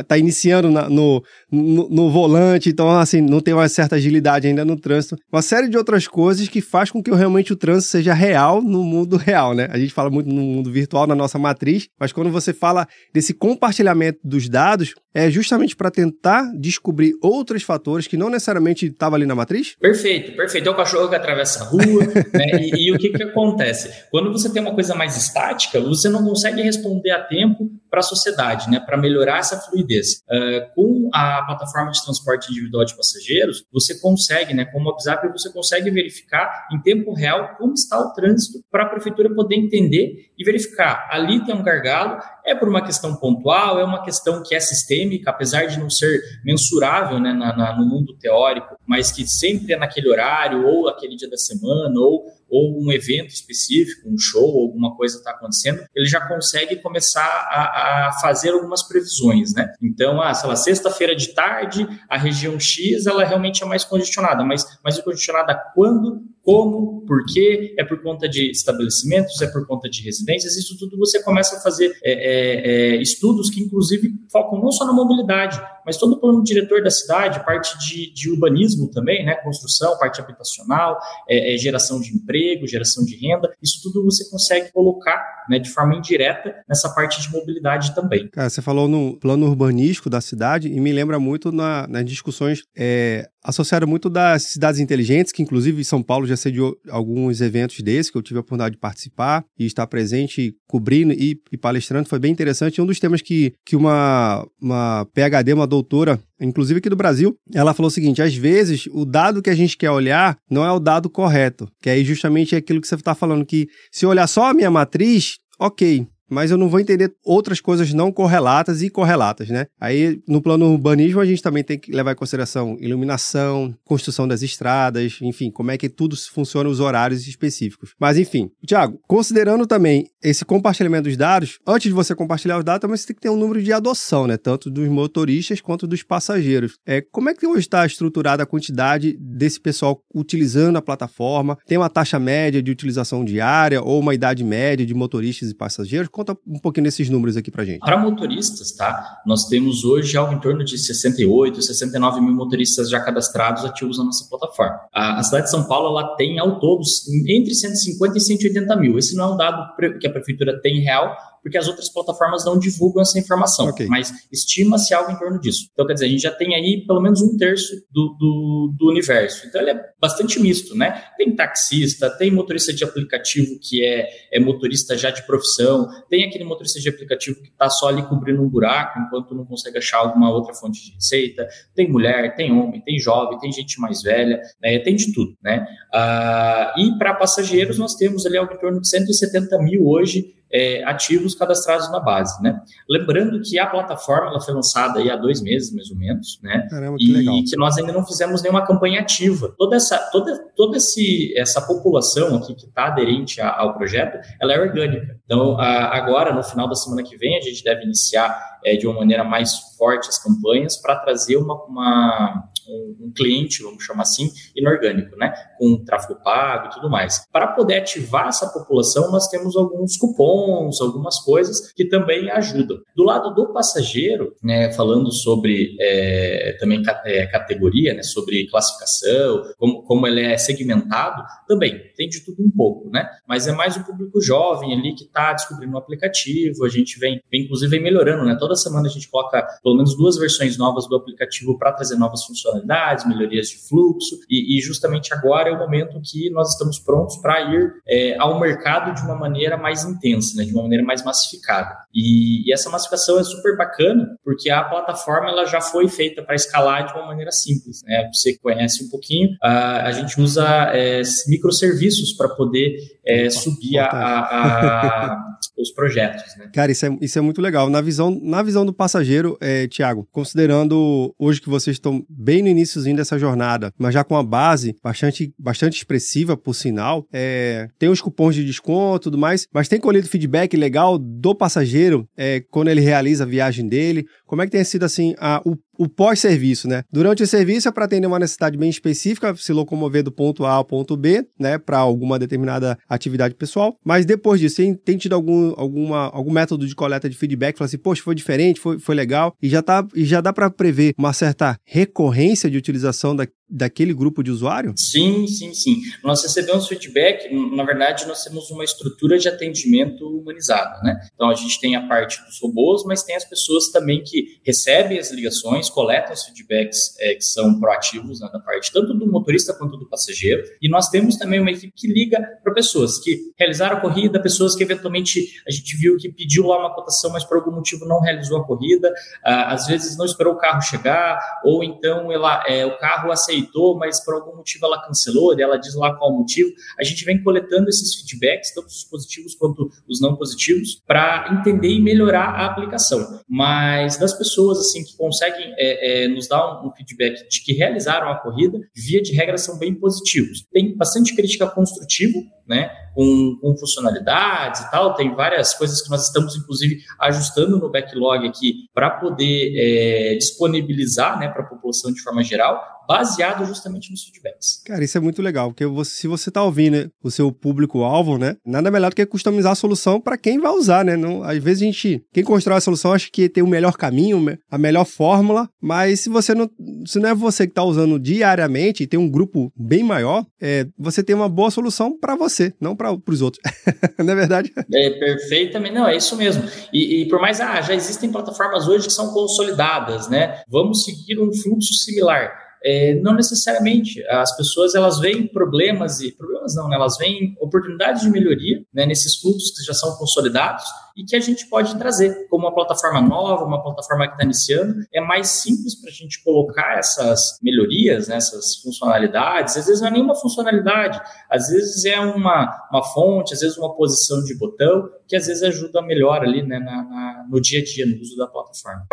está 0.02 0.18
iniciando 0.18 0.70
na, 0.70 0.90
no, 0.90 1.24
no, 1.52 1.90
no, 1.90 2.09
volante, 2.09 2.70
então 2.70 2.90
assim, 2.90 3.22
não 3.22 3.40
tem 3.42 3.53
uma 3.53 3.68
certa 3.68 3.96
agilidade 3.96 4.47
ainda 4.47 4.64
no 4.64 4.78
trânsito. 4.78 5.18
Uma 5.31 5.42
série 5.42 5.68
de 5.68 5.78
outras 5.78 6.08
coisas 6.08 6.47
que 6.47 6.62
faz 6.62 6.92
com 6.92 7.03
que 7.03 7.12
realmente 7.12 7.52
o 7.53 7.56
trânsito 7.56 7.92
seja 7.92 8.14
real 8.14 8.62
no 8.62 8.84
mundo 8.84 9.18
real, 9.18 9.54
né? 9.54 9.68
A 9.72 9.78
gente 9.78 9.94
fala 9.94 10.10
muito 10.10 10.30
no 10.30 10.42
mundo 10.42 10.72
virtual, 10.72 11.06
na 11.07 11.16
nossa 11.16 11.38
matriz, 11.38 11.88
mas 12.00 12.12
quando 12.12 12.31
você 12.31 12.54
fala 12.54 12.88
desse 13.13 13.34
compartilhamento 13.34 14.19
dos 14.24 14.48
dados, 14.48 14.94
é 15.13 15.30
justamente 15.30 15.75
para 15.75 15.89
tentar 15.89 16.51
descobrir 16.56 17.13
outros 17.22 17.63
fatores 17.63 18.07
que 18.07 18.16
não 18.16 18.30
necessariamente 18.30 18.86
estavam 18.86 19.16
ali 19.16 19.25
na 19.25 19.36
matriz? 19.36 19.75
Perfeito, 19.80 20.36
perfeito. 20.36 20.68
É 20.68 20.72
o 20.72 20.75
cachorro 20.75 21.10
que 21.10 21.16
atravessa 21.16 21.63
a 21.63 21.68
rua, 21.68 22.06
né? 22.34 22.45
E, 22.62 22.88
e, 22.88 22.94
o 22.94 22.98
que, 22.98 23.10
que 23.10 23.24
acontece? 23.24 23.92
Quando 24.12 24.31
você 24.31 24.51
tem 24.51 24.62
uma 24.62 24.74
coisa 24.74 24.94
mais 24.95 25.18
estática, 25.18 25.80
você 25.81 26.10
não 26.10 26.24
consegue 26.24 26.62
responder 26.62 27.12
a 27.12 27.24
tempo 27.24 27.69
para 27.89 28.00
a 28.00 28.03
sociedade, 28.03 28.69
né? 28.69 28.80
Para 28.80 28.97
melhorar 28.97 29.39
essa 29.39 29.57
fluidez. 29.57 30.21
Uh, 30.30 30.74
com 30.75 31.09
a 31.13 31.44
plataforma 31.45 31.91
de 31.91 32.03
transporte 32.03 32.51
individual 32.51 32.86
de 32.86 32.95
passageiros, 32.95 33.65
você 33.71 34.00
consegue, 34.00 34.53
né? 34.53 34.65
Com 34.65 34.81
o 34.81 34.86
WhatsApp, 34.86 35.27
você 35.30 35.51
consegue 35.51 35.89
verificar 35.89 36.68
em 36.71 36.81
tempo 36.81 37.13
real 37.13 37.56
como 37.57 37.74
está 37.74 38.00
o 38.00 38.13
trânsito 38.13 38.63
para 38.71 38.83
a 38.83 38.89
prefeitura 38.89 39.33
poder 39.33 39.56
entender 39.56 40.31
e 40.38 40.44
verificar. 40.44 41.07
Ali 41.12 41.44
tem 41.44 41.56
um 41.56 41.63
gargalo, 41.63 42.19
é 42.45 42.56
por 42.56 42.68
uma 42.68 42.83
questão 42.83 43.15
pontual, 43.15 43.80
é 43.80 43.83
uma 43.83 44.03
questão 44.03 44.41
que 44.44 44.56
é 44.56 44.59
sistêmica, 44.59 45.30
apesar 45.30 45.65
de 45.65 45.80
não 45.80 45.89
ser 45.89 46.21
mensurável 46.44 47.19
né, 47.19 47.33
na, 47.33 47.56
na, 47.56 47.77
no 47.77 47.86
mundo 47.86 48.18
teórico, 48.18 48.75
mas 48.88 49.12
que 49.12 49.27
sempre 49.27 49.74
é 49.74 49.77
naquele 49.77 50.09
horário, 50.09 50.65
ou 50.65 50.88
aquele 50.88 51.15
dia 51.15 51.30
da 51.30 51.38
semana, 51.38 51.94
ou 52.00 52.25
ou 52.50 52.84
um 52.84 52.92
evento 52.92 53.30
específico, 53.30 54.10
um 54.10 54.18
show, 54.18 54.60
alguma 54.60 54.96
coisa 54.96 55.18
está 55.18 55.31
acontecendo, 55.31 55.84
ele 55.96 56.06
já 56.06 56.22
consegue 56.28 56.78
começar 56.78 57.22
a, 57.22 58.07
a, 58.07 58.12
fazer 58.22 58.51
algumas 58.51 58.84
previsões, 58.84 59.54
né? 59.54 59.72
Então, 59.81 60.22
ah, 60.22 60.34
sei 60.34 60.50
lá, 60.50 60.56
sexta-feira 60.56 61.16
de 61.16 61.30
tarde, 61.34 61.88
a 62.10 62.18
região 62.18 62.60
X, 62.60 63.06
ela 63.06 63.24
realmente 63.24 63.63
é 63.63 63.66
mais 63.66 63.84
congestionada, 63.84 64.44
mas 64.44 64.66
mais 64.84 65.00
congestionada 65.00 65.56
quando 65.74 66.24
como, 66.50 67.06
por 67.06 67.24
quê, 67.25 67.75
é 67.78 67.84
por 67.84 68.01
conta 68.01 68.28
de 68.28 68.50
estabelecimentos, 68.50 69.40
é 69.40 69.46
por 69.46 69.68
conta 69.68 69.88
de 69.88 70.01
residências, 70.01 70.57
isso 70.57 70.75
tudo 70.80 70.98
você 70.98 71.22
começa 71.22 71.57
a 71.57 71.60
fazer 71.60 71.96
é, 72.04 72.12
é, 72.12 72.96
é, 72.96 73.01
estudos 73.04 73.51
que, 73.51 73.62
inclusive, 73.62 74.16
focam 74.31 74.60
não 74.60 74.72
só 74.72 74.84
na 74.84 74.92
mobilidade, 74.92 75.62
mas 75.86 75.98
todo 75.98 76.13
o 76.13 76.19
plano 76.19 76.44
diretor 76.44 76.81
da 76.81 76.90
cidade, 76.90 77.46
parte 77.46 77.78
de, 77.78 78.12
de 78.12 78.31
urbanismo 78.31 78.90
também, 78.90 79.24
né, 79.24 79.36
construção, 79.36 79.96
parte 80.00 80.19
habitacional, 80.19 80.98
é, 81.28 81.54
é, 81.54 81.57
geração 81.57 82.01
de 82.01 82.16
emprego, 82.16 82.68
geração 82.68 83.06
de 83.06 83.16
renda, 83.16 83.54
isso 83.62 83.80
tudo 83.84 84.04
você 84.04 84.28
consegue 84.28 84.72
colocar 84.72 85.24
né, 85.48 85.60
de 85.60 85.69
forma 85.69 85.96
indireta 85.96 86.56
nessa 86.68 86.90
parte 86.90 87.22
de 87.22 87.31
mobilidade 87.31 87.94
também. 87.94 88.28
Cara, 88.30 88.50
você 88.50 88.62
falou 88.62 88.88
no 88.88 89.18
plano 89.18 89.48
urbanístico 89.48 90.10
da 90.10 90.19
cidade 90.19 90.68
e 90.68 90.80
me 90.80 90.92
lembra 90.92 91.19
muito 91.19 91.51
na, 91.51 91.88
nas 91.88 92.06
discussões 92.06 92.63
é, 92.75 93.30
associado 93.44 93.88
muito 93.88 94.09
das 94.09 94.44
cidades 94.44 94.80
inteligentes, 94.80 95.31
que 95.31 95.41
inclusive 95.41 95.83
São 95.86 96.01
Paulo 96.03 96.27
já 96.27 96.36
sediou 96.36 96.75
alguns 96.89 97.41
eventos 97.41 97.80
desses, 97.81 98.12
que 98.12 98.18
eu 98.18 98.21
tive 98.21 98.38
a 98.38 98.41
oportunidade 98.41 98.75
de 98.75 98.80
participar 98.80 99.44
e 99.57 99.65
estar 99.65 99.88
presente, 99.88 100.56
cobrindo 100.68 101.13
e, 101.13 101.39
e 101.51 101.57
palestrando, 101.57 102.09
foi 102.09 102.19
bem 102.19 102.31
interessante. 102.31 102.81
Um 102.81 102.86
dos 102.86 103.00
temas 103.00 103.21
que, 103.21 103.53
que 103.65 103.75
uma, 103.75 104.45
uma 104.62 105.07
PHD, 105.13 105.53
uma 105.53 105.68
doutora, 105.68 106.19
inclusive 106.39 106.80
aqui 106.80 106.89
do 106.89 106.95
Brasil, 106.95 107.36
ela 107.53 107.74
falou 107.74 107.88
o 107.88 107.91
seguinte: 107.91 108.21
às 108.21 108.36
vezes 108.36 108.88
o 108.91 109.06
dado 109.06 109.41
que 109.41 109.50
a 109.50 109.56
gente 109.56 109.77
quer 109.77 109.91
olhar 109.91 110.38
não 110.50 110.65
é 110.65 110.71
o 110.71 110.80
dado 110.80 111.09
correto, 111.09 111.68
que 111.81 111.89
aí 111.89 112.03
justamente 112.03 112.56
é 112.56 112.57
aquilo 112.57 112.81
que 112.81 112.88
você 112.88 112.95
está 112.95 113.15
falando, 113.15 113.45
que 113.45 113.68
se 113.91 114.06
olhar 114.06 114.27
só 114.27 114.50
a 114.50 114.53
minha 114.53 114.71
matriz, 114.71 115.38
ok, 115.59 116.06
mas 116.30 116.52
eu 116.52 116.58
não 116.58 116.70
vou 116.70 116.80
entender 116.80 117.14
outras 117.24 117.60
coisas 117.60 117.94
não 117.94 118.12
correlatas 118.12 118.81
e 118.81 118.90
correlatas, 118.90 119.50
né? 119.50 119.68
Aí, 119.80 120.22
no 120.28 120.42
plano 120.42 120.72
urbanismo, 120.72 121.20
a 121.20 121.26
gente 121.26 121.42
também 121.42 121.64
tem 121.64 121.78
que 121.78 121.92
levar 121.92 122.12
em 122.12 122.16
consideração 122.16 122.78
iluminação, 122.80 123.76
construção 123.84 124.28
das 124.28 124.42
estradas, 124.42 125.18
enfim, 125.22 125.52
como 125.52 125.72
é 125.72 125.78
que 125.78 125.90
tudo 125.90 126.16
funciona, 126.16 126.70
os 126.70 126.80
horários 126.80 127.28
específicos. 127.28 127.94
Mas, 128.00 128.18
enfim, 128.18 128.52
Tiago, 128.66 129.00
considerando 129.08 129.66
também 129.66 130.08
esse 130.22 130.46
compartilhamento 130.46 131.04
dos 131.04 131.18
dados, 131.18 131.60
antes 131.66 131.90
de 131.90 131.94
você 131.94 132.14
compartilhar 132.14 132.58
os 132.58 132.64
dados, 132.64 132.90
você 132.90 133.08
tem 133.08 133.16
que 133.16 133.22
ter 133.22 133.30
um 133.30 133.38
número 133.38 133.62
de 133.62 133.72
adoção, 133.72 134.28
né? 134.28 134.38
Tanto 134.38 134.70
dos 134.70 134.88
motoristas 134.88 135.62
quanto 135.62 135.88
dos 135.88 136.04
passageiros. 136.04 136.78
É, 136.86 137.02
como 137.02 137.30
é 137.30 137.34
que 137.34 137.48
hoje 137.48 137.62
está 137.62 137.86
estruturada 137.86 138.44
a 138.44 138.46
quantidade 138.46 139.18
desse 139.20 139.60
pessoal 139.60 140.02
utilizando 140.14 140.78
a 140.78 140.82
plataforma? 140.82 141.58
Tem 141.66 141.78
uma 141.78 141.90
taxa 141.90 142.20
média 142.20 142.62
de 142.62 142.72
utilização 142.72 143.24
diária 143.24 143.82
ou 143.82 144.00
uma 144.00 144.14
idade 144.14 144.44
média 144.44 144.86
de 144.86 144.94
motoristas 144.94 145.50
e 145.50 145.56
passageiros? 145.56 146.10
Conta 146.19 146.38
um 146.45 146.60
pouquinho 146.60 146.83
desses 146.83 147.10
números 147.10 147.38
aqui 147.38 147.50
para 147.50 147.63
gente. 147.63 147.80
Para 147.80 147.98
motoristas, 147.98 148.74
tá? 148.74 149.21
Nós 149.25 149.45
temos 149.45 149.86
hoje 149.86 150.18
algo 150.18 150.33
em 150.33 150.39
torno 150.42 150.66
de 150.66 150.77
68, 150.77 151.62
69 151.62 152.19
mil 152.19 152.36
motoristas 152.36 152.89
já 152.89 153.00
cadastrados 153.00 153.63
ativos 153.63 153.98
na 153.98 154.04
nossa 154.04 154.27
plataforma. 154.30 154.81
A, 154.94 155.18
a 155.18 155.24
cidade 155.24 155.45
de 155.45 155.51
São 155.51 155.66
Paulo 155.66 155.98
ela 155.98 156.18
tem 156.18 156.38
ao 156.38 156.60
todo 156.60 156.81
entre 157.25 157.56
150 157.56 158.18
e 158.18 158.19
180 158.19 158.75
mil. 158.75 159.00
Esse 159.00 159.16
não 159.16 159.30
é 159.30 159.33
um 159.33 159.38
dado 159.38 159.77
que 159.98 160.06
a 160.06 160.12
prefeitura 160.12 160.60
tem 160.62 160.81
real, 160.81 161.16
porque 161.41 161.57
as 161.57 161.68
outras 161.68 161.91
plataformas 161.91 162.45
não 162.45 162.57
divulgam 162.57 163.01
essa 163.01 163.19
informação, 163.19 163.68
okay. 163.69 163.88
mas 163.88 164.12
estima-se 164.31 164.94
algo 164.94 165.12
em 165.12 165.18
torno 165.18 165.39
disso. 165.39 165.69
Então, 165.71 165.86
quer 165.86 165.94
dizer, 165.94 166.06
a 166.06 166.09
gente 166.09 166.21
já 166.21 166.31
tem 166.31 166.56
aí 166.56 166.83
pelo 166.86 167.01
menos 167.01 167.21
um 167.21 167.38
terço 167.38 167.75
do, 167.91 168.15
do, 168.19 168.75
do, 168.77 168.89
universo. 168.89 169.47
Então, 169.47 169.62
ele 169.62 169.71
é 169.71 169.81
bastante 170.00 170.39
misto, 170.39 170.75
né? 170.75 171.03
Tem 171.18 171.36
taxista, 171.36 172.09
tem 172.09 172.31
motorista 172.31 172.74
de 172.74 172.83
aplicativo 172.83 173.59
que 173.62 173.86
é, 173.86 174.07
é 174.31 174.39
motorista 174.39 174.97
já 174.97 175.09
de 175.09 175.25
profissão, 175.25 175.88
tem 176.09 176.24
aquele 176.24 176.44
motorista 176.44 176.80
de 176.80 176.89
aplicativo 176.89 177.41
que 177.41 177.50
está 177.50 177.69
só 177.69 177.89
ali 177.89 178.01
cobrindo 178.03 178.41
um 178.41 178.50
buraco 178.50 179.00
enquanto 179.00 179.36
não 179.36 179.45
consegue 179.45 179.77
achar 179.77 179.97
alguma 179.97 180.31
outra 180.31 180.53
fonte 180.53 180.83
de 180.83 180.94
receita, 180.94 181.47
tem 181.75 181.89
mulher, 181.89 182.36
tem 182.36 182.51
homem, 182.51 182.81
tem 182.81 183.00
jovem, 183.00 183.39
tem 183.39 183.51
gente 183.51 183.80
mais 183.80 184.01
velha, 184.01 184.41
né? 184.62 184.80
tem 184.80 184.95
de 184.95 185.13
tudo, 185.13 185.36
né? 185.44 185.65
Ah, 185.94 186.74
e 186.77 186.97
para 186.97 187.13
passageiros, 187.13 187.77
nós 187.77 187.95
temos 187.95 188.25
ali 188.25 188.38
algo 188.38 188.53
em 188.53 188.57
torno 188.57 188.81
de 188.81 188.88
170 188.88 189.57
mil 189.59 189.88
hoje 189.88 190.38
é, 190.51 190.84
ativos 190.84 191.36
cadastrados 191.36 191.92
na 191.92 192.00
base, 192.00 192.42
né? 192.42 192.62
Lembrando 192.90 193.42
que 193.42 193.60
a 193.60 193.68
plataforma 193.68 194.30
ela 194.30 194.42
foi 194.42 194.54
lançada 194.54 195.00
aí 195.00 195.10
há 195.10 195.16
dois 195.16 195.42
meses, 195.42 195.74
mais 195.74 195.90
ou 195.92 195.98
menos, 195.98 196.40
né? 196.42 196.68
Caramba, 196.69 196.98
que 196.98 197.10
e 197.10 197.13
legal. 197.13 197.36
que 197.48 197.56
nós 197.56 197.78
ainda 197.78 197.94
não 197.94 198.06
fizemos 198.06 198.42
nenhuma 198.42 198.66
campanha 198.66 199.01
ativa. 199.01 199.54
Toda 199.57 199.75
essa, 199.75 199.98
toda, 200.12 200.38
toda 200.56 200.78
esse, 200.78 201.34
essa 201.38 201.62
população 201.62 202.36
aqui 202.36 202.56
que 202.56 202.66
está 202.66 202.88
aderente 202.88 203.40
ao 203.40 203.75
projeto, 203.75 204.19
ela 204.42 204.54
é 204.54 204.60
orgânica. 204.60 205.19
Então, 205.25 205.60
a, 205.60 205.96
agora, 205.96 206.34
no 206.34 206.44
final 206.44 206.68
da 206.68 206.75
semana 206.75 207.04
que 207.04 207.16
vem, 207.18 207.38
a 207.38 207.42
gente 207.42 207.63
deve 207.63 207.84
iniciar 207.84 208.60
é, 208.66 208.75
de 208.75 208.88
uma 208.88 209.00
maneira 209.00 209.24
mais 209.24 209.51
forte 209.78 210.10
as 210.10 210.18
campanhas 210.18 210.78
para 210.78 210.96
trazer 210.96 211.38
uma, 211.38 211.63
uma 211.66 212.50
um, 212.69 213.07
um, 213.07 213.12
cliente, 213.12 213.63
vamos 213.63 213.83
chamar 213.83 214.04
assim, 214.04 214.30
inorgânico, 214.56 215.16
né? 215.16 215.33
Com 215.57 215.83
tráfego 215.83 216.19
pago 216.24 216.68
e 216.68 216.69
tudo 216.71 216.89
mais. 216.89 217.25
Para 217.31 217.48
poder 217.48 217.77
ativar 217.77 218.27
essa 218.27 218.48
população, 218.48 219.12
nós 219.12 219.27
temos 219.27 219.56
alguns 219.56 219.98
cupons, 219.98 220.81
algumas 220.81 221.19
coisas 221.19 221.71
que 221.74 221.86
também 221.86 222.30
ajudam. 222.31 222.77
Do 222.95 223.04
lado 223.04 223.33
do 223.33 223.54
passageiro, 223.54 224.36
né, 224.44 224.71
falando 224.74 225.12
sobre 225.12 225.75
é, 225.80 226.57
também 226.60 226.81
é, 227.06 227.25
categoria, 227.27 227.94
né, 227.94 228.04
sobre 228.04 228.48
classificação, 228.48 229.44
como, 229.57 229.83
como 229.83 230.07
ele 230.07 230.22
é 230.22 230.38
segmentado, 230.38 231.24
também 231.48 231.80
tem 231.95 232.07
de 232.07 232.22
tudo 232.22 232.44
um 232.44 232.51
pouco, 232.51 232.89
né? 232.89 233.10
Mas 233.27 233.48
é 233.48 233.51
mais 233.51 233.75
o 233.75 233.83
público 233.83 234.22
jovem 234.22 234.74
ali 234.74 234.94
que 234.94 235.04
está 235.04 235.33
descobrindo 235.33 235.75
o 235.75 235.77
aplicativo, 235.77 236.65
a 236.65 236.69
gente 236.69 237.00
vem, 237.00 237.22
vem 237.31 237.44
inclusive 237.44 237.69
vem 237.69 237.81
melhorando, 237.81 238.25
né? 238.25 238.36
Toda 238.39 238.56
semana 238.56 238.88
a 238.88 238.92
gente 238.92 239.10
coloca 239.10 239.45
pelo 239.63 239.75
menos 239.75 239.95
duas 239.95 240.18
versões 240.18 240.57
novas 240.57 240.88
do 240.88 240.95
aplicativo 240.95 241.57
para 241.57 241.72
trazer 241.72 241.95
novas 241.95 242.24
funções 242.24 242.59
funcionalidades, 242.60 243.08
melhorias 243.08 243.48
de 243.48 243.58
fluxo, 243.68 244.20
e, 244.30 244.58
e 244.58 244.62
justamente 244.62 245.14
agora 245.14 245.50
é 245.50 245.52
o 245.52 245.58
momento 245.58 246.00
que 246.04 246.30
nós 246.30 246.52
estamos 246.52 246.80
prontos 246.80 247.18
para 247.18 247.42
ir 247.42 247.74
é, 247.88 248.18
ao 248.18 248.40
mercado 248.40 248.94
de 248.94 249.02
uma 249.02 249.16
maneira 249.16 249.58
mais 249.58 249.84
intensa, 249.84 250.36
né, 250.38 250.44
de 250.44 250.54
uma 250.54 250.64
maneira 250.64 250.84
mais 250.84 251.04
massificada. 251.04 251.78
E, 251.94 252.48
e, 252.48 252.54
essa 252.54 252.70
massificação 252.70 253.20
é 253.20 253.24
super 253.24 253.58
bacana, 253.58 254.16
porque 254.24 254.50
a 254.50 254.64
plataforma 254.64 255.30
ela 255.30 255.46
já 255.46 255.62
foi 255.62 255.88
feita 255.88 256.22
para 256.24 256.36
escalar 256.36 256.86
de 256.86 256.94
uma 256.94 257.08
maneira 257.08 257.32
simples. 257.32 257.82
Né? 257.84 258.10
Você 258.14 258.38
conhece 258.38 258.84
um 258.84 258.90
pouquinho, 258.90 259.30
a, 259.42 259.88
a 259.88 259.92
gente 259.92 260.20
usa 260.20 260.46
é, 260.74 261.02
microserviços 261.28 262.14
para 262.14 262.30
poder 262.30 262.78
é, 263.06 263.30
subir 263.30 263.80
a, 263.80 263.88
a, 263.88 265.18
os 265.58 265.72
projetos. 265.72 266.24
Né? 266.38 266.50
Cara, 266.54 266.72
isso 266.72 266.86
é, 266.86 266.98
isso 267.01 267.18
é 267.18 267.22
muito 267.22 267.42
legal. 267.42 267.70
Na 267.70 267.82
visão, 267.82 268.18
na 268.22 268.44
visão 268.44 268.66
do 268.66 268.74
passageiro, 268.74 269.38
é, 269.42 269.68
Tiago, 269.68 270.08
considerando 270.12 271.13
hoje 271.18 271.42
que 271.42 271.50
vocês 271.50 271.75
estão 271.75 272.06
bem 272.08 272.44
no 272.44 272.49
iníciozinho 272.50 272.96
dessa 272.96 273.18
jornada, 273.18 273.74
mas 273.77 273.94
já 273.94 274.03
com 274.03 274.15
a 274.15 274.24
base 274.24 274.75
bastante, 274.84 275.34
bastante 275.38 275.77
expressiva, 275.77 276.36
por 276.36 276.53
sinal, 276.53 277.06
é, 277.12 277.70
tem 277.77 277.89
os 277.89 278.01
cupons 278.01 278.36
de 278.36 278.46
desconto 278.46 279.00
tudo 279.00 279.18
mais, 279.18 279.48
mas 279.53 279.68
tem 279.68 279.79
colhido 279.79 280.08
feedback 280.08 280.56
legal 280.56 280.98
do 280.98 281.34
passageiro 281.36 282.08
é, 282.18 282.44
quando 282.50 282.70
ele 282.70 282.82
realiza 282.82 283.24
a 283.24 283.27
viagem 283.27 283.68
dele. 283.68 284.06
Como 284.25 284.41
é 284.41 284.46
que 284.46 284.51
tem 284.51 284.63
sido 284.63 284.84
assim 284.84 285.15
a, 285.18 285.41
o 285.46 285.58
o 285.79 285.88
pós-serviço, 285.88 286.67
né? 286.67 286.83
Durante 286.91 287.24
o 287.24 287.27
serviço 287.27 287.69
é 287.69 287.71
para 287.71 287.86
atender 287.86 288.05
uma 288.05 288.19
necessidade 288.19 288.57
bem 288.57 288.69
específica, 288.69 289.33
se 289.38 289.53
locomover 289.53 290.03
do 290.03 290.12
ponto 290.12 290.45
A 290.45 290.51
ao 290.51 290.65
ponto 290.65 290.98
B, 290.98 291.25
né, 291.39 291.57
para 291.57 291.77
alguma 291.77 292.19
determinada 292.19 292.77
atividade 292.88 293.33
pessoal. 293.33 293.77
Mas 293.83 294.05
depois 294.05 294.41
disso, 294.41 294.57
tem, 294.57 294.74
tem 294.75 294.98
tido 294.98 295.13
algum, 295.13 295.53
alguma, 295.55 296.09
algum 296.09 296.31
método 296.31 296.67
de 296.67 296.75
coleta 296.75 297.09
de 297.09 297.15
feedback, 297.15 297.57
fala 297.57 297.67
assim, 297.67 297.77
poxa, 297.77 298.03
foi 298.03 298.13
diferente, 298.13 298.59
foi, 298.59 298.77
foi 298.77 298.93
legal, 298.93 299.33
e 299.41 299.48
já, 299.48 299.62
tá, 299.62 299.88
e 299.95 300.03
já 300.03 300.19
dá 300.19 300.33
para 300.33 300.50
prever 300.50 300.93
uma 300.98 301.13
certa 301.13 301.57
recorrência 301.63 302.50
de 302.50 302.57
utilização 302.57 303.15
da, 303.15 303.25
daquele 303.50 303.93
grupo 303.93 304.21
de 304.21 304.29
usuário? 304.29 304.74
Sim, 304.77 305.25
sim, 305.27 305.53
sim. 305.53 305.81
Nós 306.03 306.21
recebemos 306.21 306.67
feedback, 306.67 307.33
na 307.55 307.63
verdade, 307.63 308.05
nós 308.05 308.24
temos 308.24 308.51
uma 308.51 308.63
estrutura 308.63 309.17
de 309.17 309.27
atendimento 309.27 310.05
humanizada, 310.05 310.81
né? 310.83 311.00
Então, 311.13 311.29
a 311.29 311.36
gente 311.36 311.59
tem 311.59 311.75
a 311.75 311.88
parte 311.88 312.21
dos 312.25 312.39
robôs, 312.41 312.83
mas 312.86 313.03
tem 313.03 313.15
as 313.15 313.25
pessoas 313.25 313.69
também 313.71 314.03
que 314.03 314.39
recebem 314.45 315.00
as 315.00 315.12
ligações, 315.12 315.69
coletam 315.70 316.14
os 316.14 316.24
feedbacks 316.24 316.96
é, 317.00 317.16
que 317.16 317.24
são 317.24 317.60
proativos 317.60 318.20
né, 318.20 318.30
da 318.32 318.40
parte 318.40 318.72
tanto 318.72 318.94
do 318.94 319.10
motorista 319.10 319.54
quanto 319.54 319.78
do 319.78 319.88
passageiro, 319.88 320.44
e 320.62 320.70
nós 320.70 320.90
temos 320.90 321.18
também 321.18 321.40
uma 321.40 321.52
equipe 321.52 321.74
que 321.76 321.88
liga 321.88 322.20
para 322.44 322.54
pessoas 322.54 323.00
que 323.00 323.32
realizaram 323.38 323.78
a 323.78 323.82
corrida, 323.82 324.22
pessoas 324.22 324.56
que 324.56 324.64
eventualmente 324.64 325.42
a 325.48 325.52
gente 325.52 325.76
viu 325.78 325.98
que 325.98 326.10
pediu 326.10 326.46
lá 326.48 326.60
uma 326.60 326.74
cotação, 326.74 327.12
mas 327.12 327.24
por 327.24 327.38
algum 327.38 327.52
motivo 327.52 327.86
não 327.86 328.02
realizou 328.02 328.38
a 328.38 328.46
corrida, 328.46 328.92
ah, 329.24 329.54
às 329.54 329.68
vezes 329.68 329.98
não 329.98 330.06
esperou 330.06 330.34
o 330.34 330.38
carro 330.38 330.62
chegar, 330.62 331.20
ou 331.44 331.64
então 331.64 332.12
ela, 332.12 332.44
é, 332.48 332.66
o 332.66 332.78
carro 332.78 333.12
aceitou 333.12 333.60
mas 333.78 334.04
por 334.04 334.14
algum 334.14 334.36
motivo 334.36 334.66
ela 334.66 334.82
cancelou, 334.82 335.38
e 335.38 335.42
ela 335.42 335.58
diz 335.58 335.76
lá 335.76 335.96
qual 335.96 336.12
o 336.12 336.18
motivo. 336.20 336.52
A 336.80 336.84
gente 336.84 337.04
vem 337.06 337.22
coletando 337.22 337.70
esses 337.70 337.96
feedbacks, 337.96 338.54
tanto 338.54 338.68
os 338.68 338.84
positivos 338.84 339.36
quanto 339.36 339.70
os 339.88 340.02
não 340.02 340.16
positivos, 340.16 340.82
para 340.88 341.30
entender 341.32 341.70
e 341.70 341.82
melhorar 341.82 342.30
a 342.30 342.46
aplicação. 342.46 343.22
Mas 343.28 343.98
das 343.98 344.14
pessoas 344.14 344.60
assim 344.60 344.84
que 344.84 344.96
conseguem 344.98 345.54
é, 345.60 346.06
é, 346.06 346.08
nos 346.08 346.28
dá 346.28 346.62
um, 346.62 346.68
um, 346.68 346.72
feedback 346.72 347.28
de 347.28 347.44
que 347.44 347.54
realizaram 347.54 348.10
a 348.10 348.16
corrida, 348.16 348.60
via 348.74 349.01
de 349.01 349.12
regra 349.13 349.38
são 349.38 349.60
bem 349.60 349.75
positivos. 349.75 350.48
Tem 350.51 350.75
bastante 350.75 351.16
crítica 351.16 351.48
construtiva, 351.48 352.18
né, 352.48 352.72
com, 352.96 353.38
com, 353.42 353.58
funcionalidades 353.58 354.62
e 354.62 354.72
tal, 354.72 354.96
tem 354.96 355.13
várias 355.13 355.54
coisas 355.54 355.82
que 355.82 355.89
nós 355.89 356.08
estamos, 356.08 356.36
inclusive, 356.36 356.82
ajustando 357.00 357.60
no 357.60 357.70
backlog 357.70 358.28
aqui 358.28 358.70
para 358.74 358.89
poder 358.89 359.54
é, 359.56 360.16
disponibilizar 360.16 361.20
né, 361.20 361.28
para 361.28 361.44
a 361.44 361.46
população 361.46 361.94
de 361.94 362.01
forma 362.01 362.24
geral, 362.24 362.78
baseado 362.89 363.46
justamente 363.46 363.91
nos 363.91 364.03
feedbacks. 364.03 364.63
Cara, 364.65 364.84
isso 364.84 364.98
é 364.98 365.01
muito 365.01 365.22
legal, 365.22 365.51
porque 365.51 365.63
você, 365.63 365.91
se 365.91 366.08
você 366.08 366.31
está 366.31 366.43
ouvindo 366.43 366.75
né, 366.75 366.89
o 367.03 367.12
seu 367.12 367.31
público-alvo, 367.31 368.17
né, 368.17 368.36
nada 368.43 368.72
melhor 368.72 368.89
do 368.89 368.96
que 368.96 369.05
customizar 369.05 369.51
a 369.51 369.55
solução 369.55 370.01
para 370.01 370.17
quem 370.17 370.39
vai 370.39 370.51
usar, 370.51 370.84
né? 370.84 370.98
Não, 370.98 371.24
às 371.24 371.38
vezes 371.38 371.62
a 371.62 371.65
gente, 371.65 372.03
quem 372.12 372.24
constrói 372.24 372.58
a 372.58 372.62
solução 372.62 372.91
acha 372.91 373.08
que 373.12 373.29
tem 373.29 373.43
o 373.43 373.48
melhor 373.48 373.77
caminho, 373.77 374.19
a 374.50 374.58
melhor 374.58 374.86
fórmula, 374.86 375.48
mas 375.62 376.00
se 376.00 376.10
você 376.10 376.34
não, 376.34 376.50
se 376.84 376.98
não 376.98 377.10
é 377.10 377.13
você 377.13 377.46
que 377.46 377.51
está 377.51 377.63
usando 377.63 378.00
diariamente 378.00 378.81
e 378.81 378.88
tem 378.88 379.00
um 379.00 379.10
grupo 379.10 379.53
bem 379.55 379.84
maior, 379.84 380.25
é, 380.41 380.65
você 380.75 381.03
tem 381.03 381.15
uma 381.15 381.29
boa 381.29 381.51
solução 381.51 381.96
para 381.96 382.15
você, 382.15 382.51
não 382.60 382.75
para 382.75 382.91
os 382.91 383.22
outros. 383.22 383.43
não 384.00 384.13
é 384.13 384.15
verdade? 384.15 384.51
É 384.74 384.89
perfeitamente, 384.89 385.75
não, 385.75 385.88
é 385.88 385.96
isso 385.96 386.15
mesmo. 386.15 386.43
E, 386.74 387.03
e 387.03 387.08
por 387.08 387.22
mais, 387.22 387.39
ah, 387.39 387.62
já 387.62 387.75
existem 387.75 388.12
plataformas 388.12 388.67
hoje 388.67 388.88
que 388.88 388.93
são 388.93 389.13
consolidadas, 389.13 390.10
né? 390.10 390.41
Vamos 390.50 390.84
seguir 390.86 391.19
um 391.19 391.31
fluxo 391.31 391.74
similar 391.74 392.49
é, 392.63 392.96
não 392.96 393.13
necessariamente. 393.13 394.06
As 394.08 394.36
pessoas 394.36 394.75
elas 394.75 395.00
veem 395.00 395.28
problemas 395.28 396.01
e 396.01 396.12
problemas 396.12 396.56
não, 396.56 396.68
né? 396.68 396.75
elas 396.75 396.98
veem 396.98 397.36
oportunidades 397.39 398.01
de 398.01 398.10
melhoria 398.10 398.63
né, 398.74 398.86
nesses 398.86 399.16
fluxos 399.20 399.51
que 399.51 399.63
já 399.63 399.74
são 399.74 399.96
consolidados 399.98 400.63
e 400.96 401.04
que 401.04 401.16
a 401.16 401.20
gente 401.20 401.48
pode 401.48 401.78
trazer 401.78 402.28
como 402.28 402.46
uma 402.46 402.54
plataforma 402.54 403.01
nova, 403.01 403.46
uma 403.46 403.63
plataforma 403.63 404.08
que 404.08 404.13
está 404.13 404.24
iniciando. 404.24 404.84
É 404.94 405.00
mais 405.00 405.30
simples 405.30 405.80
para 405.80 405.89
a 405.89 405.94
gente 405.94 406.22
colocar 406.24 406.78
essas 406.78 407.38
melhorias, 407.42 408.08
né, 408.08 408.18
essas 408.18 408.58
funcionalidades. 408.58 409.56
Às 409.56 409.68
vezes 409.68 409.82
não 409.82 409.88
é 409.88 409.92
nenhuma 409.92 410.16
funcionalidade, 410.16 411.00
às 411.30 411.50
vezes 411.50 411.86
é 411.86 412.00
uma, 412.00 412.68
uma 412.72 412.84
fonte, 412.84 413.34
às 413.34 413.39
vezes 413.39 413.58
uma 413.58 413.74
posição 413.75 414.24
de 414.24 414.38
botão 414.38 414.89
que 415.08 415.16
às 415.16 415.28
vezes 415.28 415.42
ajuda 415.44 415.82
melhor 415.82 416.22
ali 416.22 416.44
né, 416.44 416.60
na, 416.60 416.84
na, 416.84 417.25
no 417.30 417.42
dia 417.42 417.62
a 417.62 417.63
dia, 417.63 417.86
no 417.86 418.00
uso 418.00 418.18
da 418.18 418.28
plataforma. 418.28 418.86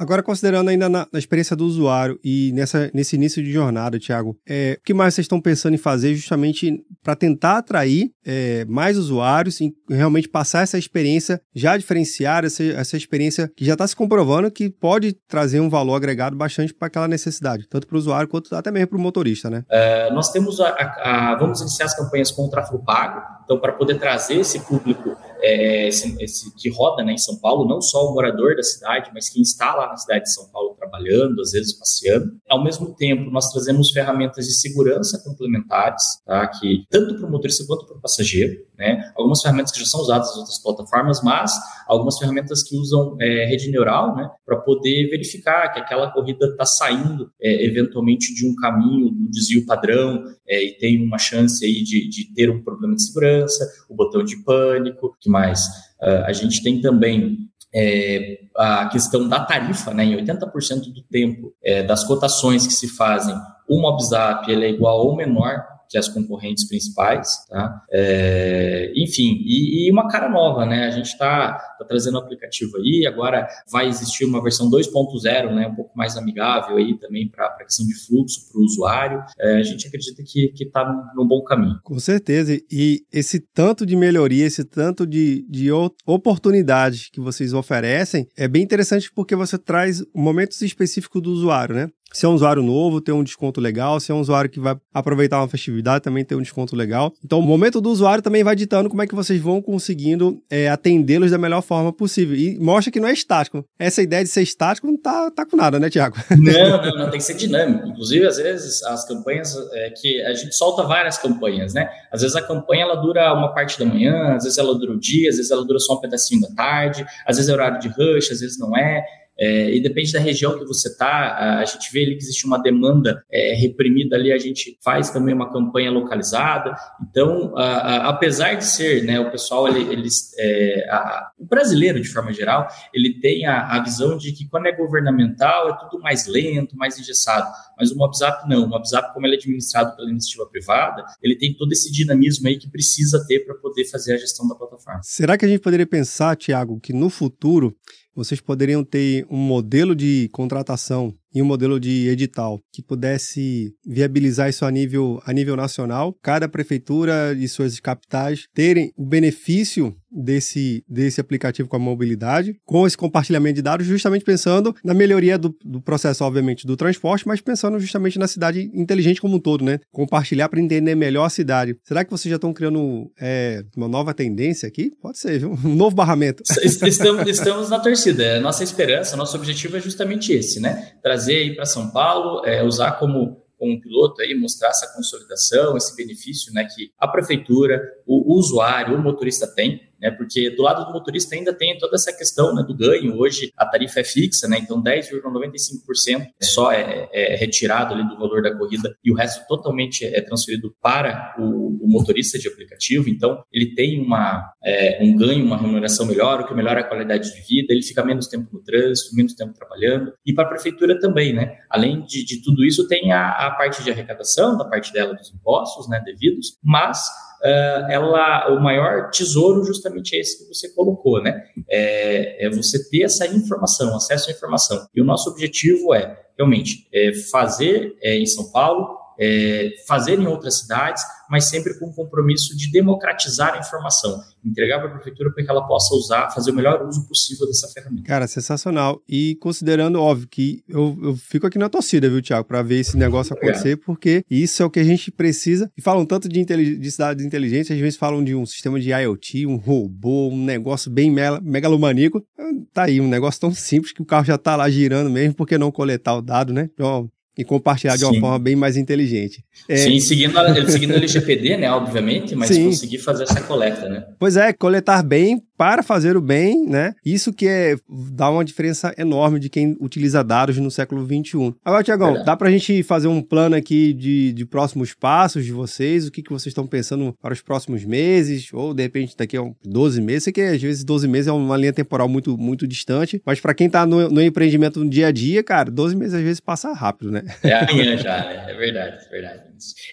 Agora, 0.00 0.22
considerando 0.22 0.70
ainda 0.70 0.88
na, 0.88 1.06
na, 1.12 1.18
experiência 1.18 1.54
do 1.54 1.66
usuário 1.66 2.18
e 2.24 2.52
nessa, 2.54 2.90
nesse 2.94 3.16
início 3.16 3.42
de 3.44 3.52
jornada, 3.52 4.00
Thiago, 4.00 4.34
é, 4.48 4.78
o 4.80 4.82
que 4.82 4.94
mais 4.94 5.12
vocês 5.12 5.26
estão 5.26 5.38
pensando 5.38 5.74
em 5.74 5.78
fazer 5.78 6.14
justamente 6.14 6.82
para 7.04 7.14
tentar 7.14 7.58
atrair 7.58 8.10
é, 8.24 8.64
mais 8.64 8.96
usuários 8.96 9.60
e 9.60 9.74
realmente 9.90 10.26
passar 10.26 10.62
essa 10.62 10.78
experiência 10.78 11.38
já 11.54 11.76
diferenciada, 11.76 12.46
essa, 12.46 12.64
essa 12.64 12.96
experiência 12.96 13.52
que 13.54 13.62
já 13.62 13.74
está 13.74 13.86
se 13.86 13.94
comprovando 13.94 14.50
que 14.50 14.70
pode 14.70 15.12
trazer 15.28 15.60
um 15.60 15.68
valor 15.68 15.96
agregado 15.96 16.34
bastante 16.34 16.72
para 16.72 16.88
aquela 16.88 17.06
necessidade, 17.06 17.68
tanto 17.68 17.86
para 17.86 17.96
o 17.96 17.98
usuário 17.98 18.26
quanto 18.26 18.56
até 18.56 18.70
mesmo 18.70 18.88
para 18.88 18.98
o 18.98 19.00
motorista, 19.02 19.50
né? 19.50 19.64
É, 19.68 20.10
nós 20.14 20.32
temos 20.32 20.60
a, 20.60 20.68
a, 20.68 21.32
a, 21.32 21.36
vamos 21.36 21.60
iniciar 21.60 21.84
as 21.84 21.94
campanhas 21.94 22.30
com 22.30 22.46
o 22.46 22.48
tráfego 22.48 22.82
pago, 22.82 23.20
então 23.44 23.60
para 23.60 23.74
poder 23.74 23.98
trazer 23.98 24.36
esse 24.36 24.60
público 24.60 25.14
é, 25.42 25.88
esse, 25.88 26.16
esse, 26.22 26.54
que 26.54 26.68
roda 26.70 27.02
né, 27.02 27.12
em 27.12 27.18
São 27.18 27.36
Paulo, 27.36 27.66
não 27.66 27.80
só 27.80 28.06
o 28.06 28.14
morador 28.14 28.56
da 28.56 28.62
cidade, 28.62 29.10
mas 29.14 29.28
quem 29.28 29.42
está 29.42 29.74
lá 29.74 29.88
na 29.88 29.96
cidade 29.96 30.24
de 30.24 30.32
São 30.32 30.46
Paulo 30.48 30.69
trabalhando, 30.90 31.40
às 31.40 31.52
vezes 31.52 31.78
passeando. 31.78 32.32
Ao 32.48 32.62
mesmo 32.62 32.94
tempo, 32.94 33.30
nós 33.30 33.50
trazemos 33.52 33.90
ferramentas 33.92 34.46
de 34.46 34.52
segurança 34.52 35.22
complementares, 35.24 36.02
tá, 36.26 36.46
que 36.48 36.84
tanto 36.90 37.16
para 37.16 37.26
o 37.26 37.30
motorista 37.30 37.64
quanto 37.66 37.86
para 37.86 37.96
o 37.96 38.00
passageiro, 38.00 38.60
né, 38.76 39.00
algumas 39.16 39.40
ferramentas 39.40 39.72
que 39.72 39.78
já 39.78 39.86
são 39.86 40.00
usadas 40.00 40.28
nas 40.28 40.36
outras 40.38 40.62
plataformas, 40.62 41.22
mas 41.22 41.52
algumas 41.86 42.18
ferramentas 42.18 42.62
que 42.62 42.76
usam 42.76 43.16
é, 43.20 43.46
rede 43.46 43.70
neural, 43.70 44.16
né, 44.16 44.28
para 44.44 44.56
poder 44.56 45.08
verificar 45.08 45.72
que 45.72 45.78
aquela 45.78 46.10
corrida 46.10 46.46
está 46.46 46.64
saindo 46.64 47.30
é, 47.40 47.64
eventualmente 47.64 48.34
de 48.34 48.46
um 48.46 48.54
caminho, 48.56 49.10
do 49.10 49.30
desvio 49.30 49.64
padrão, 49.66 50.24
é, 50.48 50.64
e 50.64 50.78
tem 50.78 51.04
uma 51.04 51.18
chance 51.18 51.64
aí 51.64 51.82
de, 51.82 52.08
de 52.08 52.32
ter 52.34 52.50
um 52.50 52.62
problema 52.62 52.94
de 52.94 53.04
segurança, 53.04 53.68
o 53.88 53.94
botão 53.94 54.24
de 54.24 54.42
pânico, 54.42 55.16
que 55.20 55.30
mais? 55.30 55.60
Uh, 56.00 56.24
a 56.24 56.32
gente 56.32 56.62
tem 56.62 56.80
também 56.80 57.49
é, 57.74 58.40
a 58.56 58.88
questão 58.88 59.28
da 59.28 59.40
tarifa, 59.40 59.94
né, 59.94 60.04
em 60.04 60.16
80% 60.16 60.92
do 60.92 61.02
tempo 61.02 61.52
é, 61.62 61.82
das 61.82 62.04
cotações 62.04 62.66
que 62.66 62.72
se 62.72 62.88
fazem, 62.88 63.34
o 63.68 63.80
MobZap 63.80 64.50
ele 64.50 64.64
é 64.64 64.70
igual 64.70 65.06
ou 65.06 65.16
menor 65.16 65.64
que 65.90 65.98
as 65.98 66.08
concorrentes 66.08 66.68
principais, 66.68 67.44
tá? 67.48 67.82
É, 67.90 68.92
enfim, 68.94 69.42
e, 69.44 69.88
e, 69.88 69.90
uma 69.90 70.06
cara 70.06 70.28
nova, 70.28 70.64
né? 70.64 70.86
A 70.86 70.90
gente 70.92 71.06
está 71.06 71.54
tá 71.78 71.84
trazendo 71.84 72.14
o 72.14 72.18
aplicativo 72.18 72.76
aí, 72.76 73.04
agora 73.08 73.48
vai 73.70 73.88
existir 73.88 74.24
uma 74.24 74.40
versão 74.40 74.70
2.0, 74.70 75.52
né? 75.52 75.66
Um 75.66 75.74
pouco 75.74 75.90
mais 75.98 76.16
amigável 76.16 76.76
aí 76.76 76.96
também 76.96 77.28
para 77.28 77.44
a 77.46 77.64
questão 77.64 77.84
de 77.84 77.94
fluxo 78.06 78.48
para 78.52 78.60
o 78.60 78.64
usuário. 78.64 79.20
É, 79.40 79.56
a 79.56 79.62
gente 79.64 79.88
acredita 79.88 80.22
que 80.22 80.52
está 80.60 81.12
num, 81.16 81.26
bom 81.26 81.42
caminho. 81.42 81.80
Com 81.82 81.98
certeza, 81.98 82.56
e 82.70 83.00
esse 83.12 83.40
tanto 83.40 83.84
de 83.84 83.96
melhoria, 83.96 84.46
esse 84.46 84.64
tanto 84.64 85.04
de, 85.04 85.44
de 85.50 85.72
oportunidades 86.06 87.10
que 87.10 87.20
vocês 87.20 87.52
oferecem, 87.52 88.28
é 88.36 88.46
bem 88.46 88.62
interessante 88.62 89.10
porque 89.12 89.34
você 89.34 89.58
traz 89.58 90.04
momentos 90.14 90.62
específicos 90.62 91.20
do 91.20 91.32
usuário, 91.32 91.74
né? 91.74 91.90
Se 92.12 92.26
é 92.26 92.28
um 92.28 92.34
usuário 92.34 92.62
novo, 92.62 93.00
tem 93.00 93.14
um 93.14 93.22
desconto 93.22 93.60
legal. 93.60 94.00
Se 94.00 94.10
é 94.10 94.14
um 94.14 94.20
usuário 94.20 94.50
que 94.50 94.58
vai 94.58 94.76
aproveitar 94.92 95.38
uma 95.38 95.48
festividade, 95.48 96.02
também 96.02 96.24
tem 96.24 96.36
um 96.36 96.42
desconto 96.42 96.74
legal. 96.74 97.12
Então, 97.24 97.38
o 97.38 97.42
momento 97.42 97.80
do 97.80 97.90
usuário 97.90 98.22
também 98.22 98.42
vai 98.42 98.56
ditando 98.56 98.88
como 98.88 99.00
é 99.02 99.06
que 99.06 99.14
vocês 99.14 99.40
vão 99.40 99.62
conseguindo 99.62 100.42
é, 100.50 100.68
atendê-los 100.68 101.30
da 101.30 101.38
melhor 101.38 101.62
forma 101.62 101.92
possível. 101.92 102.36
E 102.36 102.58
mostra 102.58 102.90
que 102.90 103.00
não 103.00 103.08
é 103.08 103.12
estático. 103.12 103.64
Essa 103.78 104.02
ideia 104.02 104.24
de 104.24 104.30
ser 104.30 104.42
estático 104.42 104.86
não 104.86 104.96
tá, 104.96 105.30
tá 105.30 105.46
com 105.46 105.56
nada, 105.56 105.78
né, 105.78 105.88
Tiago? 105.88 106.16
Não, 106.40 106.82
não, 106.82 106.96
não, 106.96 107.10
tem 107.10 107.18
que 107.18 107.24
ser 107.24 107.34
dinâmico. 107.34 107.86
Inclusive, 107.86 108.26
às 108.26 108.36
vezes, 108.38 108.82
as 108.84 109.06
campanhas, 109.06 109.54
é, 109.72 109.90
que 109.90 110.22
a 110.22 110.32
gente 110.32 110.54
solta 110.54 110.82
várias 110.82 111.18
campanhas, 111.18 111.74
né? 111.74 111.88
Às 112.10 112.22
vezes 112.22 112.34
a 112.34 112.42
campanha 112.42 112.82
ela 112.82 112.96
dura 112.96 113.32
uma 113.34 113.52
parte 113.54 113.78
da 113.78 113.84
manhã, 113.84 114.34
às 114.34 114.44
vezes 114.44 114.58
ela 114.58 114.74
dura 114.74 114.92
o 114.92 114.98
dia, 114.98 115.28
às 115.28 115.36
vezes 115.36 115.50
ela 115.50 115.64
dura 115.64 115.78
só 115.78 115.94
um 115.94 116.00
pedacinho 116.00 116.40
da 116.40 116.48
tarde, 116.54 117.04
às 117.26 117.36
vezes 117.36 117.48
é 117.48 117.52
horário 117.52 117.78
de 117.78 117.88
rush, 117.88 118.30
às 118.32 118.40
vezes 118.40 118.58
não 118.58 118.76
é. 118.76 119.04
É, 119.40 119.74
e 119.74 119.80
depende 119.80 120.12
da 120.12 120.20
região 120.20 120.58
que 120.58 120.66
você 120.66 120.88
está, 120.88 121.58
a 121.60 121.64
gente 121.64 121.90
vê 121.90 122.04
ali 122.04 122.16
que 122.16 122.22
existe 122.22 122.44
uma 122.44 122.58
demanda 122.58 123.24
é, 123.32 123.54
reprimida 123.54 124.14
ali, 124.14 124.30
a 124.30 124.38
gente 124.38 124.76
faz 124.84 125.08
também 125.08 125.34
uma 125.34 125.50
campanha 125.50 125.90
localizada. 125.90 126.76
Então, 127.08 127.56
a, 127.56 127.64
a, 127.64 128.08
apesar 128.10 128.54
de 128.54 128.66
ser, 128.66 129.02
né, 129.04 129.18
o 129.18 129.30
pessoal, 129.30 129.66
ele, 129.66 130.06
é, 130.38 130.86
a, 130.90 131.30
o 131.38 131.46
brasileiro, 131.46 132.00
de 132.00 132.08
forma 132.08 132.34
geral, 132.34 132.68
ele 132.92 133.18
tem 133.18 133.46
a, 133.46 133.80
visão 133.80 134.18
de 134.18 134.32
que 134.32 134.46
quando 134.46 134.66
é 134.66 134.72
governamental 134.72 135.70
é 135.70 135.76
tudo 135.78 136.02
mais 136.02 136.26
lento, 136.26 136.76
mais 136.76 136.98
engessado. 136.98 137.50
Mas 137.80 137.90
o 137.90 137.98
WhatsApp 137.98 138.48
não. 138.48 138.66
O 138.66 138.70
WhatsApp, 138.70 139.14
como 139.14 139.26
ele 139.26 139.36
é 139.36 139.38
administrado 139.38 139.96
pela 139.96 140.10
iniciativa 140.10 140.46
privada, 140.46 141.04
ele 141.22 141.36
tem 141.36 141.54
todo 141.54 141.72
esse 141.72 141.90
dinamismo 141.90 142.46
aí 142.46 142.58
que 142.58 142.68
precisa 142.70 143.24
ter 143.26 143.40
para 143.40 143.54
poder 143.54 143.86
fazer 143.86 144.14
a 144.14 144.18
gestão 144.18 144.46
da 144.46 144.54
plataforma. 144.54 145.00
Será 145.02 145.38
que 145.38 145.44
a 145.44 145.48
gente 145.48 145.60
poderia 145.60 145.86
pensar, 145.86 146.36
Tiago, 146.36 146.78
que 146.78 146.92
no 146.92 147.08
futuro 147.08 147.74
vocês 148.14 148.40
poderiam 148.40 148.84
ter 148.84 149.26
um 149.30 149.38
modelo 149.38 149.94
de 149.94 150.28
contratação 150.32 151.14
e 151.34 151.42
um 151.42 151.44
modelo 151.44 151.78
de 151.78 152.08
edital 152.08 152.60
que 152.72 152.82
pudesse 152.82 153.74
viabilizar 153.86 154.48
isso 154.48 154.64
a 154.64 154.70
nível, 154.70 155.20
a 155.24 155.32
nível 155.32 155.56
nacional, 155.56 156.14
cada 156.22 156.48
prefeitura 156.48 157.34
e 157.38 157.48
suas 157.48 157.78
capitais 157.80 158.46
terem 158.54 158.92
o 158.96 159.04
benefício 159.04 159.94
desse, 160.10 160.82
desse 160.88 161.20
aplicativo 161.20 161.68
com 161.68 161.76
a 161.76 161.78
mobilidade, 161.78 162.56
com 162.64 162.86
esse 162.86 162.96
compartilhamento 162.96 163.56
de 163.56 163.62
dados, 163.62 163.86
justamente 163.86 164.24
pensando 164.24 164.74
na 164.84 164.92
melhoria 164.92 165.38
do, 165.38 165.54
do 165.64 165.80
processo, 165.80 166.24
obviamente, 166.24 166.66
do 166.66 166.76
transporte, 166.76 167.26
mas 167.26 167.40
pensando 167.40 167.78
justamente 167.78 168.18
na 168.18 168.26
cidade 168.26 168.70
inteligente 168.74 169.20
como 169.20 169.36
um 169.36 169.40
todo, 169.40 169.64
né? 169.64 169.78
Compartilhar 169.92 170.48
para 170.48 170.60
entender 170.60 170.94
melhor 170.94 171.24
a 171.24 171.30
cidade. 171.30 171.76
Será 171.84 172.04
que 172.04 172.10
vocês 172.10 172.30
já 172.30 172.36
estão 172.36 172.52
criando 172.52 173.10
é, 173.20 173.62
uma 173.76 173.88
nova 173.88 174.12
tendência 174.12 174.66
aqui? 174.66 174.90
Pode 175.00 175.18
ser, 175.18 175.38
viu? 175.38 175.56
Um 175.64 175.74
novo 175.74 175.94
barramento. 175.94 176.42
Estamos, 176.62 177.28
estamos 177.28 177.70
na 177.70 177.78
torcida. 177.78 178.40
Nossa 178.40 178.64
esperança, 178.64 179.16
nosso 179.16 179.36
objetivo 179.36 179.76
é 179.76 179.80
justamente 179.80 180.32
esse, 180.32 180.58
né? 180.58 180.92
Trazer 181.02 181.19
trazer 181.20 181.36
aí 181.36 181.54
para 181.54 181.66
São 181.66 181.90
Paulo, 181.90 182.44
é, 182.46 182.62
usar 182.62 182.92
como 182.92 183.38
como 183.58 183.78
piloto 183.78 184.22
aí, 184.22 184.34
mostrar 184.34 184.70
essa 184.70 184.90
consolidação, 184.96 185.76
esse 185.76 185.94
benefício 185.94 186.50
né, 186.50 186.64
que 186.64 186.90
a 186.98 187.06
prefeitura, 187.06 187.78
o, 188.10 188.38
usuário, 188.38 188.96
o 188.96 189.02
motorista 189.02 189.46
tem 189.46 189.90
né? 190.00 190.10
Porque 190.10 190.50
do 190.50 190.62
lado 190.62 190.86
do 190.86 190.92
motorista 190.92 191.34
ainda 191.34 191.52
tem 191.52 191.76
toda 191.78 191.94
essa 191.94 192.12
questão 192.12 192.54
né, 192.54 192.64
do 192.66 192.74
ganho. 192.74 193.16
Hoje 193.18 193.52
a 193.56 193.66
tarifa 193.66 194.00
é 194.00 194.04
fixa, 194.04 194.48
né? 194.48 194.58
Então 194.58 194.82
10,95% 194.82 196.26
só 196.42 196.72
é, 196.72 197.08
é, 197.12 197.36
retirado 197.36 197.94
ali 197.94 198.08
do 198.08 198.16
valor 198.16 198.42
da 198.42 198.56
corrida 198.56 198.96
e 199.04 199.12
o 199.12 199.14
resto 199.14 199.46
totalmente 199.46 200.04
é 200.04 200.20
transferido 200.22 200.74
para 200.80 201.34
o, 201.38 201.84
o 201.84 201.88
motorista 201.88 202.38
de 202.38 202.48
aplicativo. 202.48 203.08
Então 203.08 203.42
ele 203.52 203.74
tem 203.74 204.00
uma, 204.00 204.50
é, 204.64 204.98
um 205.02 205.14
ganho, 205.16 205.44
uma 205.44 205.58
remuneração 205.58 206.06
melhor, 206.06 206.40
o 206.40 206.46
que 206.46 206.54
melhora 206.54 206.80
a 206.80 206.84
qualidade 206.84 207.34
de 207.34 207.40
vida. 207.42 207.72
Ele 207.72 207.82
fica 207.82 208.02
menos 208.02 208.26
tempo 208.26 208.48
no 208.52 208.62
trânsito, 208.62 209.14
menos 209.14 209.34
tempo 209.34 209.52
trabalhando 209.52 210.12
e 210.24 210.32
para 210.32 210.44
a 210.44 210.48
prefeitura 210.48 210.98
também, 210.98 211.34
né? 211.34 211.58
Além 211.68 212.02
de, 212.04 212.24
de 212.24 212.42
tudo 212.42 212.64
isso 212.64 212.88
tem 212.88 213.12
a, 213.12 213.30
a 213.30 213.50
parte 213.50 213.82
de 213.82 213.90
arrecadação 213.90 214.56
da 214.56 214.64
parte 214.64 214.92
dela 214.92 215.14
dos 215.14 215.32
impostos, 215.32 215.88
né? 215.88 216.00
Devidos, 216.04 216.58
mas 216.62 217.06
uh, 217.42 217.90
ela, 217.90 218.48
o 218.52 218.60
maior 218.60 219.10
tesouro 219.10 219.64
justamente 219.64 220.16
é 220.16 220.20
esse 220.20 220.38
que 220.38 220.48
você 220.54 220.68
colocou, 220.74 221.22
né? 221.22 221.44
É, 221.68 222.46
é 222.46 222.50
você 222.50 222.88
ter 222.88 223.02
essa 223.02 223.26
informação, 223.26 223.96
acesso 223.96 224.30
à 224.30 224.32
informação. 224.32 224.86
E 224.94 225.00
o 225.00 225.04
nosso 225.04 225.30
objetivo 225.30 225.94
é 225.94 226.18
realmente 226.38 226.88
é 226.92 227.12
fazer 227.30 227.96
é, 228.02 228.16
em 228.16 228.26
São 228.26 228.50
Paulo 228.50 228.99
é, 229.20 229.74
fazer 229.86 230.18
em 230.18 230.26
outras 230.26 230.60
cidades, 230.60 231.02
mas 231.28 231.44
sempre 231.44 231.78
com 231.78 231.86
o 231.86 231.94
compromisso 231.94 232.56
de 232.56 232.70
democratizar 232.72 233.54
a 233.54 233.58
informação, 233.58 234.18
entregar 234.44 234.78
para 234.78 234.88
a 234.88 234.92
prefeitura 234.94 235.30
para 235.30 235.44
que 235.44 235.50
ela 235.50 235.66
possa 235.66 235.94
usar, 235.94 236.30
fazer 236.30 236.50
o 236.50 236.54
melhor 236.54 236.86
uso 236.88 237.06
possível 237.06 237.46
dessa 237.46 237.68
ferramenta. 237.68 238.02
Cara, 238.04 238.26
sensacional. 238.26 239.00
E 239.06 239.36
considerando, 239.36 240.00
óbvio, 240.00 240.26
que 240.26 240.64
eu, 240.66 240.98
eu 241.02 241.16
fico 241.16 241.46
aqui 241.46 241.58
na 241.58 241.68
torcida, 241.68 242.08
viu, 242.08 242.22
Tiago, 242.22 242.48
para 242.48 242.62
ver 242.62 242.80
esse 242.80 242.96
negócio 242.96 243.34
acontecer, 243.34 243.76
porque 243.76 244.24
isso 244.30 244.62
é 244.62 244.66
o 244.66 244.70
que 244.70 244.80
a 244.80 244.84
gente 244.84 245.10
precisa. 245.10 245.70
E 245.76 245.82
falam 245.82 246.06
tanto 246.06 246.28
de, 246.28 246.42
de 246.44 246.90
cidades 246.90 247.24
inteligentes, 247.24 247.70
às 247.70 247.78
vezes 247.78 247.98
falam 247.98 248.24
de 248.24 248.34
um 248.34 248.46
sistema 248.46 248.80
de 248.80 248.90
IoT, 248.90 249.46
um 249.46 249.56
robô, 249.56 250.28
um 250.28 250.44
negócio 250.44 250.90
bem 250.90 251.14
megalomaníaco. 251.42 252.24
Tá 252.72 252.84
aí, 252.84 253.00
um 253.00 253.08
negócio 253.08 253.40
tão 253.40 253.52
simples 253.52 253.92
que 253.92 254.02
o 254.02 254.06
carro 254.06 254.24
já 254.24 254.38
tá 254.38 254.56
lá 254.56 254.68
girando 254.70 255.10
mesmo, 255.10 255.34
por 255.34 255.46
que 255.46 255.58
não 255.58 255.70
coletar 255.70 256.16
o 256.16 256.22
dado, 256.22 256.52
né? 256.52 256.70
Então, 256.72 257.10
e 257.36 257.44
compartilhar 257.44 257.96
de 257.96 258.04
uma 258.04 258.14
Sim. 258.14 258.20
forma 258.20 258.38
bem 258.38 258.56
mais 258.56 258.76
inteligente. 258.76 259.44
É... 259.68 259.76
Sim, 259.76 260.00
seguindo, 260.00 260.38
a, 260.38 260.66
seguindo 260.68 260.90
o 260.90 260.96
LGPD, 260.96 261.56
né, 261.56 261.70
obviamente, 261.70 262.34
mas 262.34 262.48
Sim. 262.48 262.66
conseguir 262.66 262.98
fazer 262.98 263.24
essa 263.24 263.40
coleta, 263.42 263.88
né? 263.88 264.04
Pois 264.18 264.36
é, 264.36 264.52
coletar 264.52 265.02
bem 265.02 265.42
para 265.60 265.82
fazer 265.82 266.16
o 266.16 266.22
bem, 266.22 266.64
né? 266.66 266.94
Isso 267.04 267.34
que 267.34 267.46
é, 267.46 267.76
dá 267.86 268.30
uma 268.30 268.42
diferença 268.42 268.94
enorme 268.96 269.38
de 269.38 269.50
quem 269.50 269.76
utiliza 269.78 270.24
dados 270.24 270.56
no 270.56 270.70
século 270.70 271.04
XXI. 271.04 271.54
Agora, 271.62 271.84
Tiagão, 271.84 272.24
dá 272.24 272.34
para 272.34 272.48
a 272.48 272.50
gente 272.50 272.82
fazer 272.82 273.08
um 273.08 273.20
plano 273.20 273.54
aqui 273.54 273.92
de, 273.92 274.32
de 274.32 274.46
próximos 274.46 274.94
passos 274.94 275.44
de 275.44 275.52
vocês? 275.52 276.06
O 276.06 276.10
que, 276.10 276.22
que 276.22 276.30
vocês 276.30 276.46
estão 276.46 276.66
pensando 276.66 277.14
para 277.20 277.34
os 277.34 277.42
próximos 277.42 277.84
meses? 277.84 278.48
Ou, 278.54 278.72
de 278.72 278.84
repente, 278.84 279.14
daqui 279.14 279.36
a 279.36 279.42
12 279.62 280.00
meses? 280.00 280.24
Sei 280.24 280.32
que, 280.32 280.40
às 280.40 280.62
vezes, 280.62 280.82
12 280.82 281.06
meses 281.06 281.28
é 281.28 281.32
uma 281.32 281.58
linha 281.58 281.74
temporal 281.74 282.08
muito, 282.08 282.38
muito 282.38 282.66
distante, 282.66 283.20
mas 283.22 283.38
para 283.38 283.52
quem 283.52 283.66
está 283.66 283.84
no, 283.84 284.08
no 284.08 284.22
empreendimento 284.22 284.82
no 284.82 284.88
dia 284.88 285.08
a 285.08 285.12
dia, 285.12 285.42
cara, 285.42 285.70
12 285.70 285.94
meses 285.94 286.14
às 286.14 286.22
vezes 286.22 286.40
passa 286.40 286.72
rápido, 286.72 287.10
né? 287.10 287.22
É 287.42 287.52
amanhã 287.52 287.98
já, 287.98 288.16
né? 288.16 288.46
É 288.48 288.54
verdade, 288.54 288.96
é 289.06 289.10
verdade. 289.10 289.42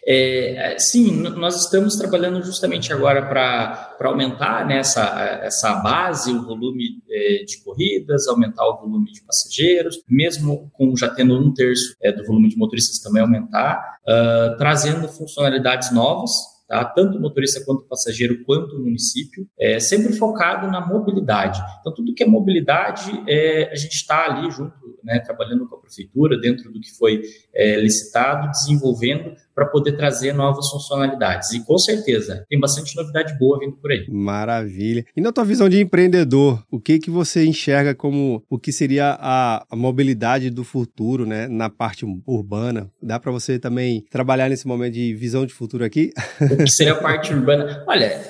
É, 0.05 0.74
é 0.75 0.79
sim, 0.79 1.12
nós 1.12 1.65
estamos 1.65 1.97
trabalhando 1.97 2.41
justamente 2.41 2.93
agora 2.93 3.25
para 3.25 3.97
aumentar 4.05 4.65
né, 4.65 4.77
essa, 4.77 5.41
essa 5.43 5.56
base, 5.81 6.31
o 6.31 6.43
volume 6.43 7.01
é, 7.09 7.43
de 7.43 7.63
corridas, 7.63 8.27
aumentar 8.27 8.67
o 8.67 8.77
volume 8.77 9.11
de 9.11 9.21
passageiros, 9.21 10.01
mesmo 10.09 10.69
com 10.73 10.95
já 10.95 11.09
tendo 11.09 11.37
um 11.37 11.53
terço 11.53 11.95
é, 12.01 12.11
do 12.11 12.25
volume 12.25 12.49
de 12.49 12.57
motoristas 12.57 12.99
também 12.99 13.21
aumentar, 13.21 13.97
uh, 14.03 14.57
trazendo 14.57 15.07
funcionalidades 15.07 15.91
novas 15.91 16.57
Tá? 16.67 16.83
tanto 16.83 17.17
motorista 17.17 17.63
quanto 17.63 17.85
passageiro, 17.85 18.43
quanto 18.43 18.77
município, 18.77 19.47
é 19.57 19.79
sempre 19.79 20.11
focado 20.11 20.69
na 20.69 20.85
mobilidade. 20.85 21.61
Então, 21.79 21.93
tudo 21.93 22.13
que 22.13 22.23
é 22.23 22.27
mobilidade, 22.27 23.23
é, 23.25 23.71
a 23.71 23.75
gente 23.75 23.93
está 23.93 24.25
ali 24.25 24.51
junto, 24.51 24.75
né, 25.07 25.19
trabalhando 25.19 25.65
com 25.67 25.75
a 25.75 25.79
prefeitura, 25.79 26.37
dentro 26.37 26.69
do 26.69 26.81
que 26.81 26.91
foi 26.97 27.21
é, 27.55 27.79
licitado, 27.79 28.51
desenvolvendo 28.51 29.31
para 29.55 29.65
poder 29.65 29.93
trazer 29.93 30.33
novas 30.33 30.69
funcionalidades. 30.69 31.51
E 31.53 31.65
com 31.65 31.77
certeza, 31.77 32.45
tem 32.49 32.59
bastante 32.59 32.95
novidade 32.95 33.35
boa 33.39 33.57
vindo 33.57 33.77
por 33.77 33.89
aí. 33.91 34.05
Maravilha. 34.09 35.05
E 35.15 35.21
na 35.21 35.31
tua 35.31 35.45
visão 35.45 35.69
de 35.69 35.81
empreendedor, 35.81 36.61
o 36.69 36.79
que 36.79 36.99
que 36.99 37.09
você 37.09 37.45
enxerga 37.45 37.95
como 37.95 38.43
o 38.49 38.59
que 38.59 38.71
seria 38.73 39.17
a, 39.19 39.65
a 39.71 39.75
mobilidade 39.75 40.49
do 40.49 40.63
futuro, 40.63 41.25
né, 41.25 41.47
na 41.47 41.69
parte 41.69 42.05
urbana? 42.27 42.91
Dá 43.01 43.17
para 43.17 43.31
você 43.31 43.57
também 43.57 44.03
trabalhar 44.11 44.49
nesse 44.49 44.67
momento 44.67 44.93
de 44.93 45.15
visão 45.15 45.45
de 45.45 45.53
futuro 45.53 45.85
aqui? 45.85 46.11
O 46.41 46.57
que 46.57 46.69
seria 46.69 46.93
a 46.93 47.01
parte 47.01 47.33
urbana? 47.33 47.83
Olha, 47.87 48.21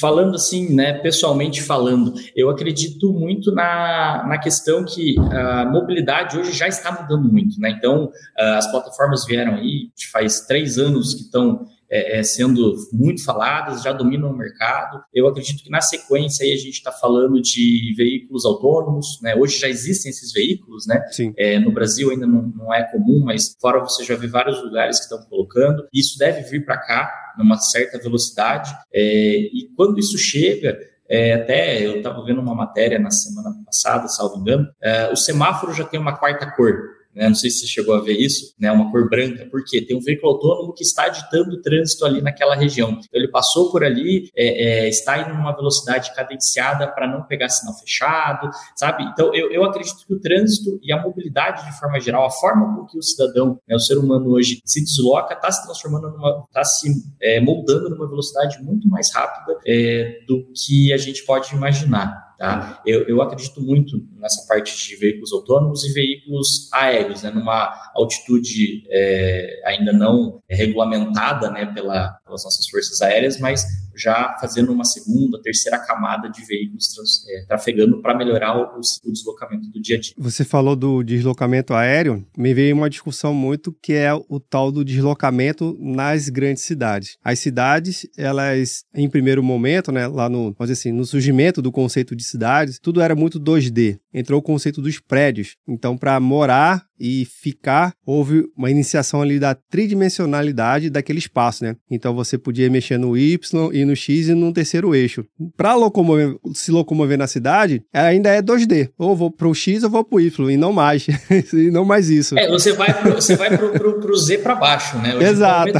falando 0.00 0.34
assim, 0.34 0.74
né, 0.74 0.94
pessoalmente 0.94 1.62
falando, 1.62 2.14
eu 2.34 2.48
acredito 2.50 3.12
muito 3.12 3.52
na, 3.52 4.24
na 4.26 4.38
questão 4.38 4.84
que 4.84 5.16
a 5.18 5.64
mobilidade 5.66 6.38
hoje 6.38 6.52
já 6.52 6.68
está 6.68 6.90
mudando 6.90 7.30
muito, 7.30 7.60
né? 7.60 7.70
Então, 7.70 8.10
as 8.36 8.70
plataformas 8.70 9.24
vieram 9.26 9.54
aí, 9.54 9.90
faz 10.12 10.40
três 10.42 10.78
anos 10.78 11.14
que 11.14 11.22
estão 11.22 11.66
é, 11.90 12.18
é, 12.18 12.22
sendo 12.22 12.76
muito 12.92 13.24
faladas, 13.24 13.82
já 13.82 13.92
dominam 13.92 14.30
o 14.30 14.36
mercado. 14.36 15.02
Eu 15.12 15.26
acredito 15.26 15.62
que 15.62 15.70
na 15.70 15.80
sequência 15.80 16.44
aí 16.44 16.52
a 16.52 16.56
gente 16.56 16.74
está 16.74 16.92
falando 16.92 17.40
de 17.40 17.94
veículos 17.96 18.44
autônomos, 18.44 19.18
né? 19.22 19.34
Hoje 19.34 19.58
já 19.58 19.68
existem 19.68 20.10
esses 20.10 20.32
veículos, 20.32 20.86
né? 20.86 21.02
É, 21.36 21.58
no 21.58 21.72
Brasil 21.72 22.10
ainda 22.10 22.26
não, 22.26 22.42
não, 22.42 22.74
é 22.74 22.82
comum, 22.90 23.22
mas 23.24 23.56
fora 23.60 23.80
você 23.80 24.04
já 24.04 24.14
vê 24.16 24.26
vários 24.26 24.62
lugares 24.62 24.98
que 24.98 25.04
estão 25.04 25.22
colocando. 25.28 25.86
Isso 25.92 26.18
deve 26.18 26.42
vir 26.42 26.64
para 26.64 26.76
cá 26.76 27.10
numa 27.38 27.56
certa 27.58 27.98
velocidade. 27.98 28.70
É, 28.92 29.00
e 29.00 29.70
quando 29.76 29.98
isso 29.98 30.18
chega, 30.18 30.78
é, 31.08 31.34
até 31.34 31.86
eu 31.86 31.98
estava 31.98 32.22
vendo 32.24 32.40
uma 32.40 32.54
matéria 32.54 32.98
na 32.98 33.10
semana 33.10 33.54
passada, 33.64 34.08
salvo 34.08 34.40
engano, 34.40 34.68
é, 34.82 35.10
o 35.10 35.16
semáforo 35.16 35.72
já 35.72 35.84
tem 35.84 35.98
uma 35.98 36.16
quarta 36.16 36.50
cor 36.50 36.97
né? 37.18 37.28
Não 37.28 37.34
sei 37.34 37.50
se 37.50 37.60
você 37.60 37.66
chegou 37.66 37.96
a 37.96 38.00
ver 38.00 38.16
isso, 38.16 38.54
né? 38.58 38.70
Uma 38.70 38.92
cor 38.92 39.10
branca, 39.10 39.46
porque 39.50 39.84
tem 39.84 39.96
um 39.96 40.00
veículo 40.00 40.34
autônomo 40.34 40.72
que 40.72 40.84
está 40.84 41.08
ditando 41.08 41.56
o 41.56 41.60
trânsito 41.60 42.06
ali 42.06 42.22
naquela 42.22 42.54
região. 42.54 42.90
Então, 42.90 43.08
ele 43.12 43.26
passou 43.26 43.72
por 43.72 43.82
ali, 43.82 44.30
é, 44.36 44.84
é, 44.84 44.88
está 44.88 45.18
em 45.18 45.32
uma 45.32 45.54
velocidade 45.54 46.14
cadenciada 46.14 46.86
para 46.86 47.08
não 47.08 47.24
pegar 47.24 47.48
sinal 47.48 47.74
fechado, 47.76 48.48
sabe? 48.76 49.02
Então, 49.12 49.34
eu, 49.34 49.50
eu 49.50 49.64
acredito 49.64 50.06
que 50.06 50.14
o 50.14 50.20
trânsito 50.20 50.78
e 50.80 50.92
a 50.92 51.02
mobilidade 51.02 51.66
de 51.66 51.76
forma 51.78 51.98
geral, 51.98 52.24
a 52.24 52.30
forma 52.30 52.76
com 52.76 52.86
que 52.86 52.96
o 52.96 53.02
cidadão, 53.02 53.58
né, 53.68 53.74
o 53.74 53.80
ser 53.80 53.98
humano 53.98 54.30
hoje 54.30 54.60
se 54.64 54.80
desloca, 54.80 55.34
está 55.34 55.50
se 55.50 55.64
transformando 55.64 56.10
numa, 56.10 56.44
está 56.46 56.62
se 56.62 56.88
é, 57.20 57.40
moldando 57.40 57.90
numa 57.90 58.08
velocidade 58.08 58.62
muito 58.62 58.88
mais 58.88 59.12
rápida 59.12 59.58
é, 59.66 60.20
do 60.28 60.46
que 60.54 60.92
a 60.92 60.96
gente 60.96 61.24
pode 61.24 61.52
imaginar. 61.52 62.27
Tá? 62.38 62.80
Eu, 62.86 63.02
eu 63.08 63.20
acredito 63.20 63.60
muito 63.60 64.00
nessa 64.16 64.46
parte 64.46 64.86
de 64.86 64.94
veículos 64.94 65.32
autônomos 65.32 65.82
e 65.84 65.92
veículos 65.92 66.72
aéreos, 66.72 67.24
né, 67.24 67.30
numa 67.30 67.74
altitude 67.96 68.84
é, 68.88 69.60
ainda 69.66 69.92
não 69.92 70.40
regulamentada 70.48 71.50
né, 71.50 71.66
pela, 71.66 72.10
pelas 72.24 72.44
nossas 72.44 72.68
forças 72.68 73.02
aéreas, 73.02 73.40
mas 73.40 73.66
já 73.98 74.36
fazendo 74.40 74.72
uma 74.72 74.84
segunda, 74.84 75.40
terceira 75.42 75.78
camada 75.78 76.28
de 76.28 76.44
veículos 76.44 76.88
é, 77.28 77.44
trafegando 77.46 78.00
para 78.00 78.16
melhorar 78.16 78.56
o, 78.56 78.78
o, 78.78 79.12
deslocamento 79.12 79.68
do 79.70 79.80
dia 79.80 79.96
a 79.96 80.00
dia. 80.00 80.12
Você 80.16 80.44
falou 80.44 80.76
do 80.76 81.02
deslocamento 81.02 81.74
aéreo, 81.74 82.24
me 82.36 82.54
veio 82.54 82.76
uma 82.76 82.88
discussão 82.88 83.34
muito 83.34 83.76
que 83.82 83.92
é 83.92 84.14
o 84.14 84.40
tal 84.40 84.70
do 84.70 84.84
deslocamento 84.84 85.76
nas 85.80 86.28
grandes 86.28 86.62
cidades. 86.62 87.16
As 87.22 87.38
cidades, 87.38 88.06
elas, 88.16 88.84
em 88.94 89.08
primeiro 89.08 89.42
momento, 89.42 89.90
né, 89.90 90.06
lá 90.06 90.28
no, 90.28 90.54
vamos 90.56 90.70
assim, 90.70 90.92
no 90.92 91.04
surgimento 91.04 91.60
do 91.60 91.72
conceito 91.72 92.14
de 92.14 92.22
cidades, 92.22 92.78
tudo 92.78 93.00
era 93.00 93.14
muito 93.14 93.40
2D. 93.40 93.98
Entrou 94.12 94.38
o 94.38 94.42
conceito 94.42 94.80
dos 94.80 95.00
prédios. 95.00 95.56
Então, 95.66 95.96
para 95.96 96.18
morar 96.20 96.87
e 97.00 97.24
ficar, 97.24 97.92
houve 98.04 98.44
uma 98.56 98.70
iniciação 98.70 99.22
ali 99.22 99.38
da 99.38 99.54
tridimensionalidade 99.54 100.90
daquele 100.90 101.18
espaço, 101.18 101.64
né? 101.64 101.76
Então 101.90 102.14
você 102.14 102.38
podia 102.38 102.70
mexer 102.70 102.98
no 102.98 103.16
Y 103.16 103.70
e 103.72 103.84
no 103.84 103.94
X 103.94 104.28
e 104.28 104.34
num 104.34 104.52
terceiro 104.52 104.94
eixo. 104.94 105.24
Para 105.56 105.74
locomover, 105.74 106.36
se 106.54 106.70
locomover 106.70 107.18
na 107.18 107.26
cidade, 107.26 107.82
ainda 107.92 108.30
é 108.30 108.42
2D. 108.42 108.90
Ou 108.98 109.16
vou 109.16 109.30
pro 109.30 109.54
X 109.54 109.84
ou 109.84 109.90
vou 109.90 110.04
pro 110.04 110.20
Y, 110.20 110.50
e 110.50 110.56
não 110.56 110.72
mais. 110.72 111.06
e 111.52 111.70
não 111.70 111.84
mais 111.84 112.08
isso. 112.10 112.38
É, 112.38 112.48
você 112.48 112.72
vai 112.72 112.92
pro, 112.92 113.14
você 113.14 113.36
vai 113.36 113.56
pro, 113.56 113.70
pro, 113.70 114.00
pro 114.00 114.16
Z 114.16 114.38
para 114.38 114.54
baixo, 114.54 114.98
né? 114.98 115.14
Hoje 115.14 115.26
Exato. 115.26 115.78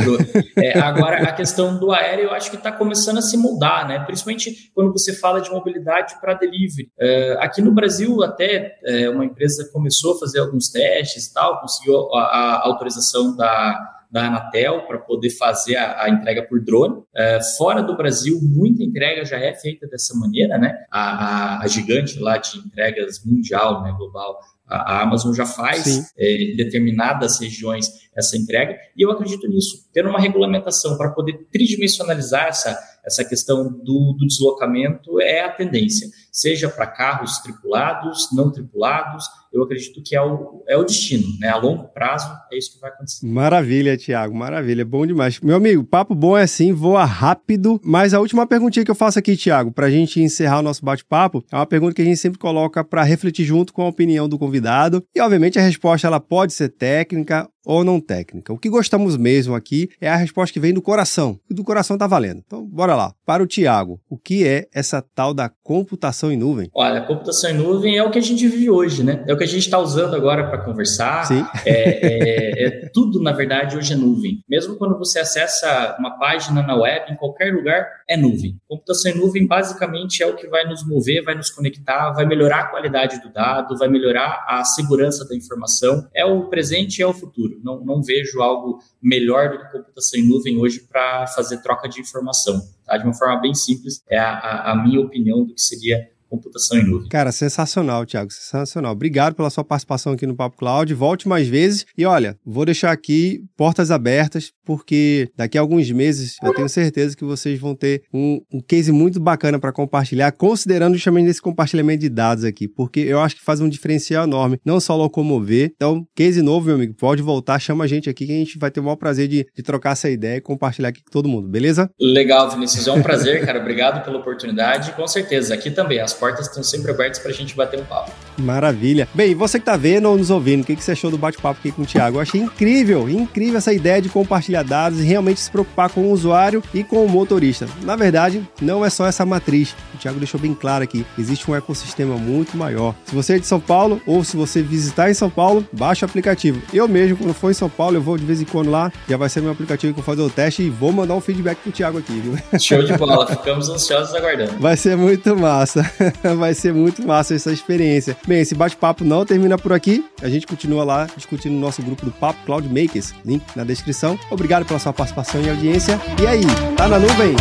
É, 0.57 0.79
agora, 0.79 1.23
a 1.23 1.33
questão 1.33 1.79
do 1.79 1.93
aéreo, 1.93 2.25
eu 2.25 2.33
acho 2.33 2.51
que 2.51 2.57
está 2.57 2.73
começando 2.73 3.19
a 3.19 3.23
se 3.23 3.37
mudar, 3.37 3.87
né? 3.87 3.99
Principalmente 4.01 4.71
quando 4.75 4.93
você 4.93 5.13
fala 5.13 5.41
de 5.41 5.51
mobilidade 5.51 6.21
para 6.21 6.35
delivery. 6.35 6.91
É, 6.99 7.37
aqui 7.41 7.63
no 7.63 7.73
Brasil, 7.73 8.23
até 8.23 8.77
é, 8.85 9.09
uma 9.09 9.25
empresa 9.25 9.69
começou 9.73 10.17
a 10.17 10.19
fazer 10.21 10.41
alguns 10.41 10.69
testes, 10.69 11.08
testes 11.09 11.27
e 11.27 11.35
tal, 11.35 11.61
conseguiu 11.61 12.14
a, 12.14 12.21
a 12.21 12.66
autorização 12.66 13.35
da, 13.35 14.05
da 14.11 14.27
Anatel 14.27 14.87
para 14.87 14.99
poder 14.99 15.31
fazer 15.31 15.77
a, 15.77 16.05
a, 16.05 16.11
entrega 16.11 16.42
por 16.42 16.61
drone. 16.61 17.03
É, 17.14 17.40
fora 17.57 17.83
do 17.83 17.97
Brasil, 17.97 18.38
muita 18.42 18.83
entrega 18.83 19.25
já 19.25 19.38
é 19.38 19.55
feita 19.55 19.87
dessa 19.87 20.14
maneira, 20.16 20.59
né? 20.59 20.75
A, 20.90 21.01
a, 21.01 21.62
a 21.62 21.66
gigante 21.66 22.18
lá 22.18 22.37
de 22.37 22.59
entregas 22.59 23.25
mundial, 23.25 23.83
né, 23.83 23.92
global, 23.97 24.38
a 24.66 25.01
Amazon 25.03 25.33
já 25.33 25.47
faz 25.47 26.12
é, 26.18 26.53
em 26.53 26.57
determinadas 26.57 27.40
regiões 27.40 27.88
essa 28.14 28.37
entrega, 28.37 28.77
e 28.94 29.03
eu 29.03 29.11
acredito 29.11 29.49
nisso. 29.49 29.88
Ter 29.92 30.07
uma 30.07 30.21
regulamentação 30.21 30.99
para 30.99 31.11
poder 31.11 31.47
tridimensionalizar 31.51 32.49
essa, 32.49 32.79
essa 33.05 33.25
questão 33.25 33.64
do, 33.64 34.12
do 34.12 34.27
deslocamento 34.27 35.21
é 35.21 35.40
a 35.40 35.49
tendência. 35.51 36.09
Seja 36.33 36.69
para 36.69 36.87
carros 36.87 37.38
tripulados, 37.38 38.29
não 38.33 38.51
tripulados, 38.51 39.25
eu 39.53 39.62
acredito 39.62 40.03
que 40.03 40.14
é 40.14 40.23
o, 40.23 40.62
é 40.69 40.77
o 40.77 40.85
destino, 40.85 41.27
né? 41.41 41.49
A 41.49 41.57
longo 41.57 41.88
prazo 41.88 42.31
é 42.53 42.59
isso 42.59 42.75
que 42.75 42.81
vai 42.81 42.91
acontecer. 42.91 43.27
Maravilha, 43.27 43.97
Tiago, 43.97 44.35
maravilha, 44.35 44.85
bom 44.85 45.07
demais. 45.07 45.41
Meu 45.41 45.57
amigo, 45.57 45.85
papo 45.85 46.14
bom 46.14 46.37
é 46.37 46.43
assim, 46.43 46.73
voa 46.73 47.05
rápido, 47.05 47.81
mas 47.83 48.12
a 48.12 48.21
última 48.21 48.47
perguntinha 48.47 48.85
que 48.85 48.91
eu 48.91 48.95
faço 48.95 49.19
aqui, 49.19 49.37
Tiago, 49.37 49.73
para 49.73 49.87
a 49.87 49.91
gente 49.91 50.21
encerrar 50.21 50.59
o 50.59 50.62
nosso 50.62 50.85
bate-papo, 50.85 51.45
é 51.51 51.57
uma 51.57 51.67
pergunta 51.67 51.95
que 51.95 52.03
a 52.03 52.05
gente 52.05 52.19
sempre 52.19 52.38
coloca 52.38 52.85
para 52.85 53.03
refletir 53.03 53.45
junto 53.45 53.73
com 53.73 53.83
a 53.83 53.88
opinião 53.88 54.29
do 54.29 54.38
convidado, 54.38 55.03
e 55.14 55.21
obviamente 55.21 55.59
a 55.59 55.62
resposta 55.62 56.07
ela 56.07 56.21
pode 56.21 56.53
ser 56.53 56.69
técnica 56.69 57.49
ou 57.69 57.85
não 57.85 58.01
técnica. 58.01 58.51
O 58.51 58.59
que 58.59 58.71
gostamos 58.71 59.14
mesmo 59.19 59.55
aqui 59.55 59.91
é 60.01 60.09
a 60.09 60.17
resposta 60.17 60.55
que 60.55 60.59
vem 60.59 60.73
do 60.73 60.81
coração. 60.81 61.38
E 61.51 61.53
do 61.53 61.62
coração 61.62 61.99
tá 61.99 62.07
valendo. 62.07 62.43
Então, 62.47 62.64
bora 62.64 62.97
lá. 62.97 63.12
Para 63.27 63.43
o 63.43 63.47
Tiago, 63.47 64.01
o 64.09 64.17
que 64.17 64.47
é 64.47 64.67
essa 64.73 65.03
tal 65.03 65.35
da 65.35 65.51
computação 65.62 66.18
em 66.27 66.37
nuvem? 66.37 66.71
Olha, 66.75 66.99
a 66.99 67.07
computação 67.07 67.51
em 67.51 67.55
nuvem 67.55 67.97
é 67.97 68.03
o 68.03 68.11
que 68.11 68.19
a 68.19 68.23
gente 68.23 68.47
vive 68.49 68.69
hoje, 68.69 69.05
né? 69.05 69.25
É 69.27 69.33
o 69.33 69.37
que 69.37 69.45
a 69.45 69.47
gente 69.47 69.61
está 69.65 69.79
usando 69.79 70.17
agora 70.17 70.49
para 70.49 70.59
conversar. 70.59 71.25
Sim. 71.25 71.45
É, 71.65 71.73
é, 71.73 72.67
é, 72.67 72.91
tudo, 72.93 73.23
na 73.23 73.33
verdade, 73.33 73.77
hoje 73.77 73.93
é 73.93 73.97
nuvem. 73.97 74.43
Mesmo 74.49 74.77
quando 74.77 74.99
você 74.99 75.21
acessa 75.21 75.97
uma 75.99 76.19
página 76.19 76.63
na 76.63 76.75
web, 76.75 77.13
em 77.13 77.17
qualquer 77.17 77.55
lugar, 77.55 77.87
é 78.09 78.17
nuvem. 78.17 78.57
Computação 78.67 79.13
em 79.13 79.19
nuvem, 79.19 79.47
basicamente, 79.47 80.23
é 80.23 80.27
o 80.27 80.35
que 80.35 80.49
vai 80.49 80.67
nos 80.67 80.87
mover, 80.87 81.23
vai 81.23 81.35
nos 81.35 81.51
conectar, 81.51 82.11
vai 82.13 82.27
melhorar 82.27 82.61
a 82.61 82.67
qualidade 82.67 83.21
do 83.21 83.33
dado, 83.33 83.77
vai 83.77 83.89
melhorar 83.89 84.45
a 84.49 84.65
segurança 84.65 85.27
da 85.29 85.37
informação. 85.37 86.09
É 86.15 86.25
o 86.25 86.49
presente 86.49 86.99
e 86.99 87.03
é 87.03 87.07
o 87.07 87.13
futuro 87.13 87.59
não, 87.69 87.85
não 87.85 88.03
vejo 88.03 88.41
algo 88.41 88.79
melhor 89.03 89.51
do 89.51 89.59
que 89.59 89.73
computação 89.73 90.19
em 90.19 90.27
nuvem 90.27 90.59
hoje 90.59 90.81
para 90.81 91.27
fazer 91.29 91.63
troca 91.63 91.89
de 91.89 92.01
informação. 92.01 92.61
Tá? 92.88 92.96
De 92.96 93.05
uma 93.05 93.14
forma 93.14 93.40
bem 93.40 93.55
simples, 93.55 94.03
é 94.09 94.18
a, 94.18 94.33
a, 94.33 94.72
a 94.72 94.83
minha 94.83 95.01
opinião 95.01 95.44
do 95.44 95.55
que 95.55 95.61
seria 95.61 96.11
computação 96.29 96.79
em 96.79 96.85
nuvem. 96.85 97.09
Cara, 97.09 97.33
sensacional, 97.33 98.05
Thiago, 98.05 98.33
sensacional. 98.33 98.93
Obrigado 98.93 99.35
pela 99.35 99.51
sua 99.51 99.64
participação 99.64 100.12
aqui 100.12 100.27
no 100.27 100.37
Papo 100.37 100.57
Cloud. 100.57 100.93
Volte 100.95 101.29
mais 101.29 101.49
vezes. 101.49 101.87
E 101.97 102.05
olha, 102.05 102.37
vou 102.45 102.64
deixar 102.64 102.91
aqui 102.93 103.43
portas 103.57 103.91
abertas, 103.91 104.53
porque 104.64 105.29
daqui 105.37 105.59
a 105.59 105.61
alguns 105.61 105.91
meses 105.91 106.37
eu 106.43 106.55
tenho 106.55 106.69
certeza 106.69 107.17
que 107.17 107.25
vocês 107.25 107.59
vão 107.59 107.75
ter 107.75 108.03
um, 108.12 108.41
um 108.53 108.61
case 108.61 108.93
muito 108.93 109.21
bacana 109.21 109.59
para 109.59 109.73
compartilhar, 109.73 110.33
considerando 110.33 110.95
justamente 110.95 111.29
esse 111.29 111.43
compartilhamento 111.43 112.01
de 112.01 112.09
dados 112.09 112.45
aqui, 112.45 112.69
porque 112.69 113.01
eu 113.01 113.21
acho 113.21 113.37
que 113.37 113.43
faz 113.45 113.61
um 113.61 113.69
diferencial 113.69 114.25
enorme, 114.25 114.61
não 114.64 114.81
só 114.81 114.97
locomover. 114.97 115.73
Então, 115.75 116.07
case 116.14 116.43
novo, 116.43 116.67
meu 116.67 116.75
amigo, 116.77 116.95
pode 116.95 117.23
voltar, 117.23 117.59
chama 117.59 117.85
a 117.85 117.87
gente 117.87 118.09
aqui 118.11 118.27
que 118.27 118.33
a 118.33 118.37
gente 118.37 118.59
vai 118.59 118.71
ter 118.71 118.81
o 118.81 118.83
maior 118.83 118.97
prazer 118.97 119.29
de, 119.29 119.47
de 119.55 119.62
trocar 119.62 119.93
essa 119.93 120.11
ideia 120.11 120.37
e 120.37 120.41
compartilhar 120.41 120.88
aqui 120.88 121.03
com 121.03 121.11
todo 121.11 121.29
mundo, 121.29 121.49
beleza? 121.49 121.91
Legal, 122.01 122.51
Vinícius. 122.51 122.87
É 122.87 122.93
um 122.93 123.03
prazer, 123.03 123.45
cara. 123.45 123.61
Obrigado 123.61 124.05
pela 124.05 124.19
oportunidade. 124.19 124.93
Com 124.93 125.07
certeza, 125.07 125.55
aqui 125.55 125.71
também 125.71 126.01
as 126.01 126.12
portas 126.19 126.47
estão 126.47 126.63
sempre 126.63 126.91
abertas 126.91 127.19
para 127.19 127.31
a 127.31 127.35
gente 127.35 127.55
bater 127.55 127.81
um 127.81 127.85
papo. 127.85 128.11
Maravilha. 128.39 129.09
Bem, 129.15 129.35
você 129.35 129.59
que 129.59 129.63
está 129.63 129.77
vendo 129.77 130.09
ou 130.09 130.17
nos 130.17 130.31
ouvindo, 130.31 130.63
o 130.63 130.65
que, 130.65 130.77
que 130.77 130.83
você 130.83 130.93
achou 130.93 131.11
do 131.11 131.19
bate-papo 131.19 131.59
aqui 131.59 131.73
com 131.73 131.83
o 131.83 131.87
Thiago? 131.87 132.19
Eu 132.19 132.21
achei 132.21 132.41
incrível, 132.41 133.09
incrível 133.09 133.59
essa 133.59 133.73
ideia 133.73 134.01
de 134.01 134.09
compartilhar 134.09 134.63
dados 134.63 135.01
e 135.01 135.03
realmente 135.03 135.41
se 135.41 135.51
preocupar 135.51 135.91
com 135.91 136.03
o 136.03 136.13
usuário 136.13 136.63
e 136.73 136.85
com 136.85 137.05
o 137.05 137.09
motorista. 137.09 137.67
Na 137.83 137.97
verdade, 137.97 138.47
não 138.61 138.85
é 138.85 138.91
só 138.91 139.07
essa 139.07 139.25
matriz. 139.27 139.75
O 139.95 139.99
Thiago 139.99 140.19
deixou 140.19 140.41
bem 140.41 140.55
claro 140.55 140.85
aqui. 140.85 141.05
Existe 141.19 141.51
um 141.51 141.55
ecossistema 141.55 142.17
muito 142.17 142.57
maior. 142.57 142.95
Se 143.07 143.15
você 143.15 143.35
é 143.35 143.39
de 143.39 143.47
São 143.47 143.61
Paulo 143.61 144.01
ou 144.07 144.23
se 144.23 144.37
você 144.37 144.63
visitar 144.63 145.11
em 145.11 145.15
São 145.15 145.31
Paulo, 145.31 145.67
baixa 145.73 146.07
o 146.07 146.09
aplicativo. 146.09 146.63
Eu 146.73 146.87
mesmo, 146.87 147.17
quando 147.17 147.35
for 147.35 147.51
em 147.51 147.55
São 147.55 147.69
Paulo, 147.69 147.97
eu 147.97 148.03
vou 148.03 148.17
de 148.17 148.25
vez 148.25 148.41
em 148.41 148.45
quando 148.45 148.71
lá, 148.71 148.93
já 149.09 149.17
vai 149.17 149.29
ser 149.29 149.41
meu 149.41 149.53
aplicativo 149.53 149.93
que 149.93 150.01
eu 150.01 150.05
vou 150.05 150.15
fazer 150.15 150.27
o 150.27 150.31
teste 150.31 150.63
e 150.63 150.71
vou 150.71 150.93
mandar 150.93 151.15
um 151.15 151.21
feedback 151.21 151.59
pro 151.59 151.73
Thiago 151.73 151.99
aqui, 151.99 152.13
viu? 152.21 152.39
Show 152.59 152.83
de 152.83 152.97
bola, 152.97 153.27
ficamos 153.29 153.69
ansiosos 153.69 154.15
aguardando. 154.15 154.59
Vai 154.59 154.77
ser 154.77 154.97
muito 154.97 155.37
massa. 155.37 155.91
vai 156.37 156.55
ser 156.55 156.73
muito 156.73 157.07
massa 157.07 157.35
essa 157.35 157.53
experiência. 157.53 158.16
Bem, 158.27 158.40
esse 158.40 158.55
bate-papo 158.55 159.05
não 159.05 159.25
termina 159.25 159.59
por 159.59 159.73
aqui. 159.73 160.05
A 160.23 160.29
gente 160.29 160.47
continua 160.47 160.85
lá 160.85 161.07
discutindo 161.16 161.53
no 161.53 161.61
nosso 161.61 161.83
grupo 161.83 162.05
do 162.05 162.12
Papo 162.12 162.44
Cloud 162.44 162.68
Makers. 162.68 163.14
Link 163.25 163.44
na 163.55 163.64
descrição. 163.64 164.18
Obrigado 164.31 164.64
pela 164.64 164.79
sua 164.79 164.92
participação 164.92 165.42
e 165.42 165.51
audiência. 165.51 166.01
E 166.23 166.27
aí, 166.27 166.44
tá 166.77 166.88
na 166.88 166.99
nuvem? 166.99 167.35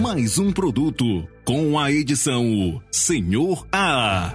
Mais 0.00 0.38
um 0.38 0.52
produto 0.52 1.26
com 1.44 1.78
a 1.78 1.90
edição 1.90 2.82
Senhor 2.90 3.66
A. 3.72 4.34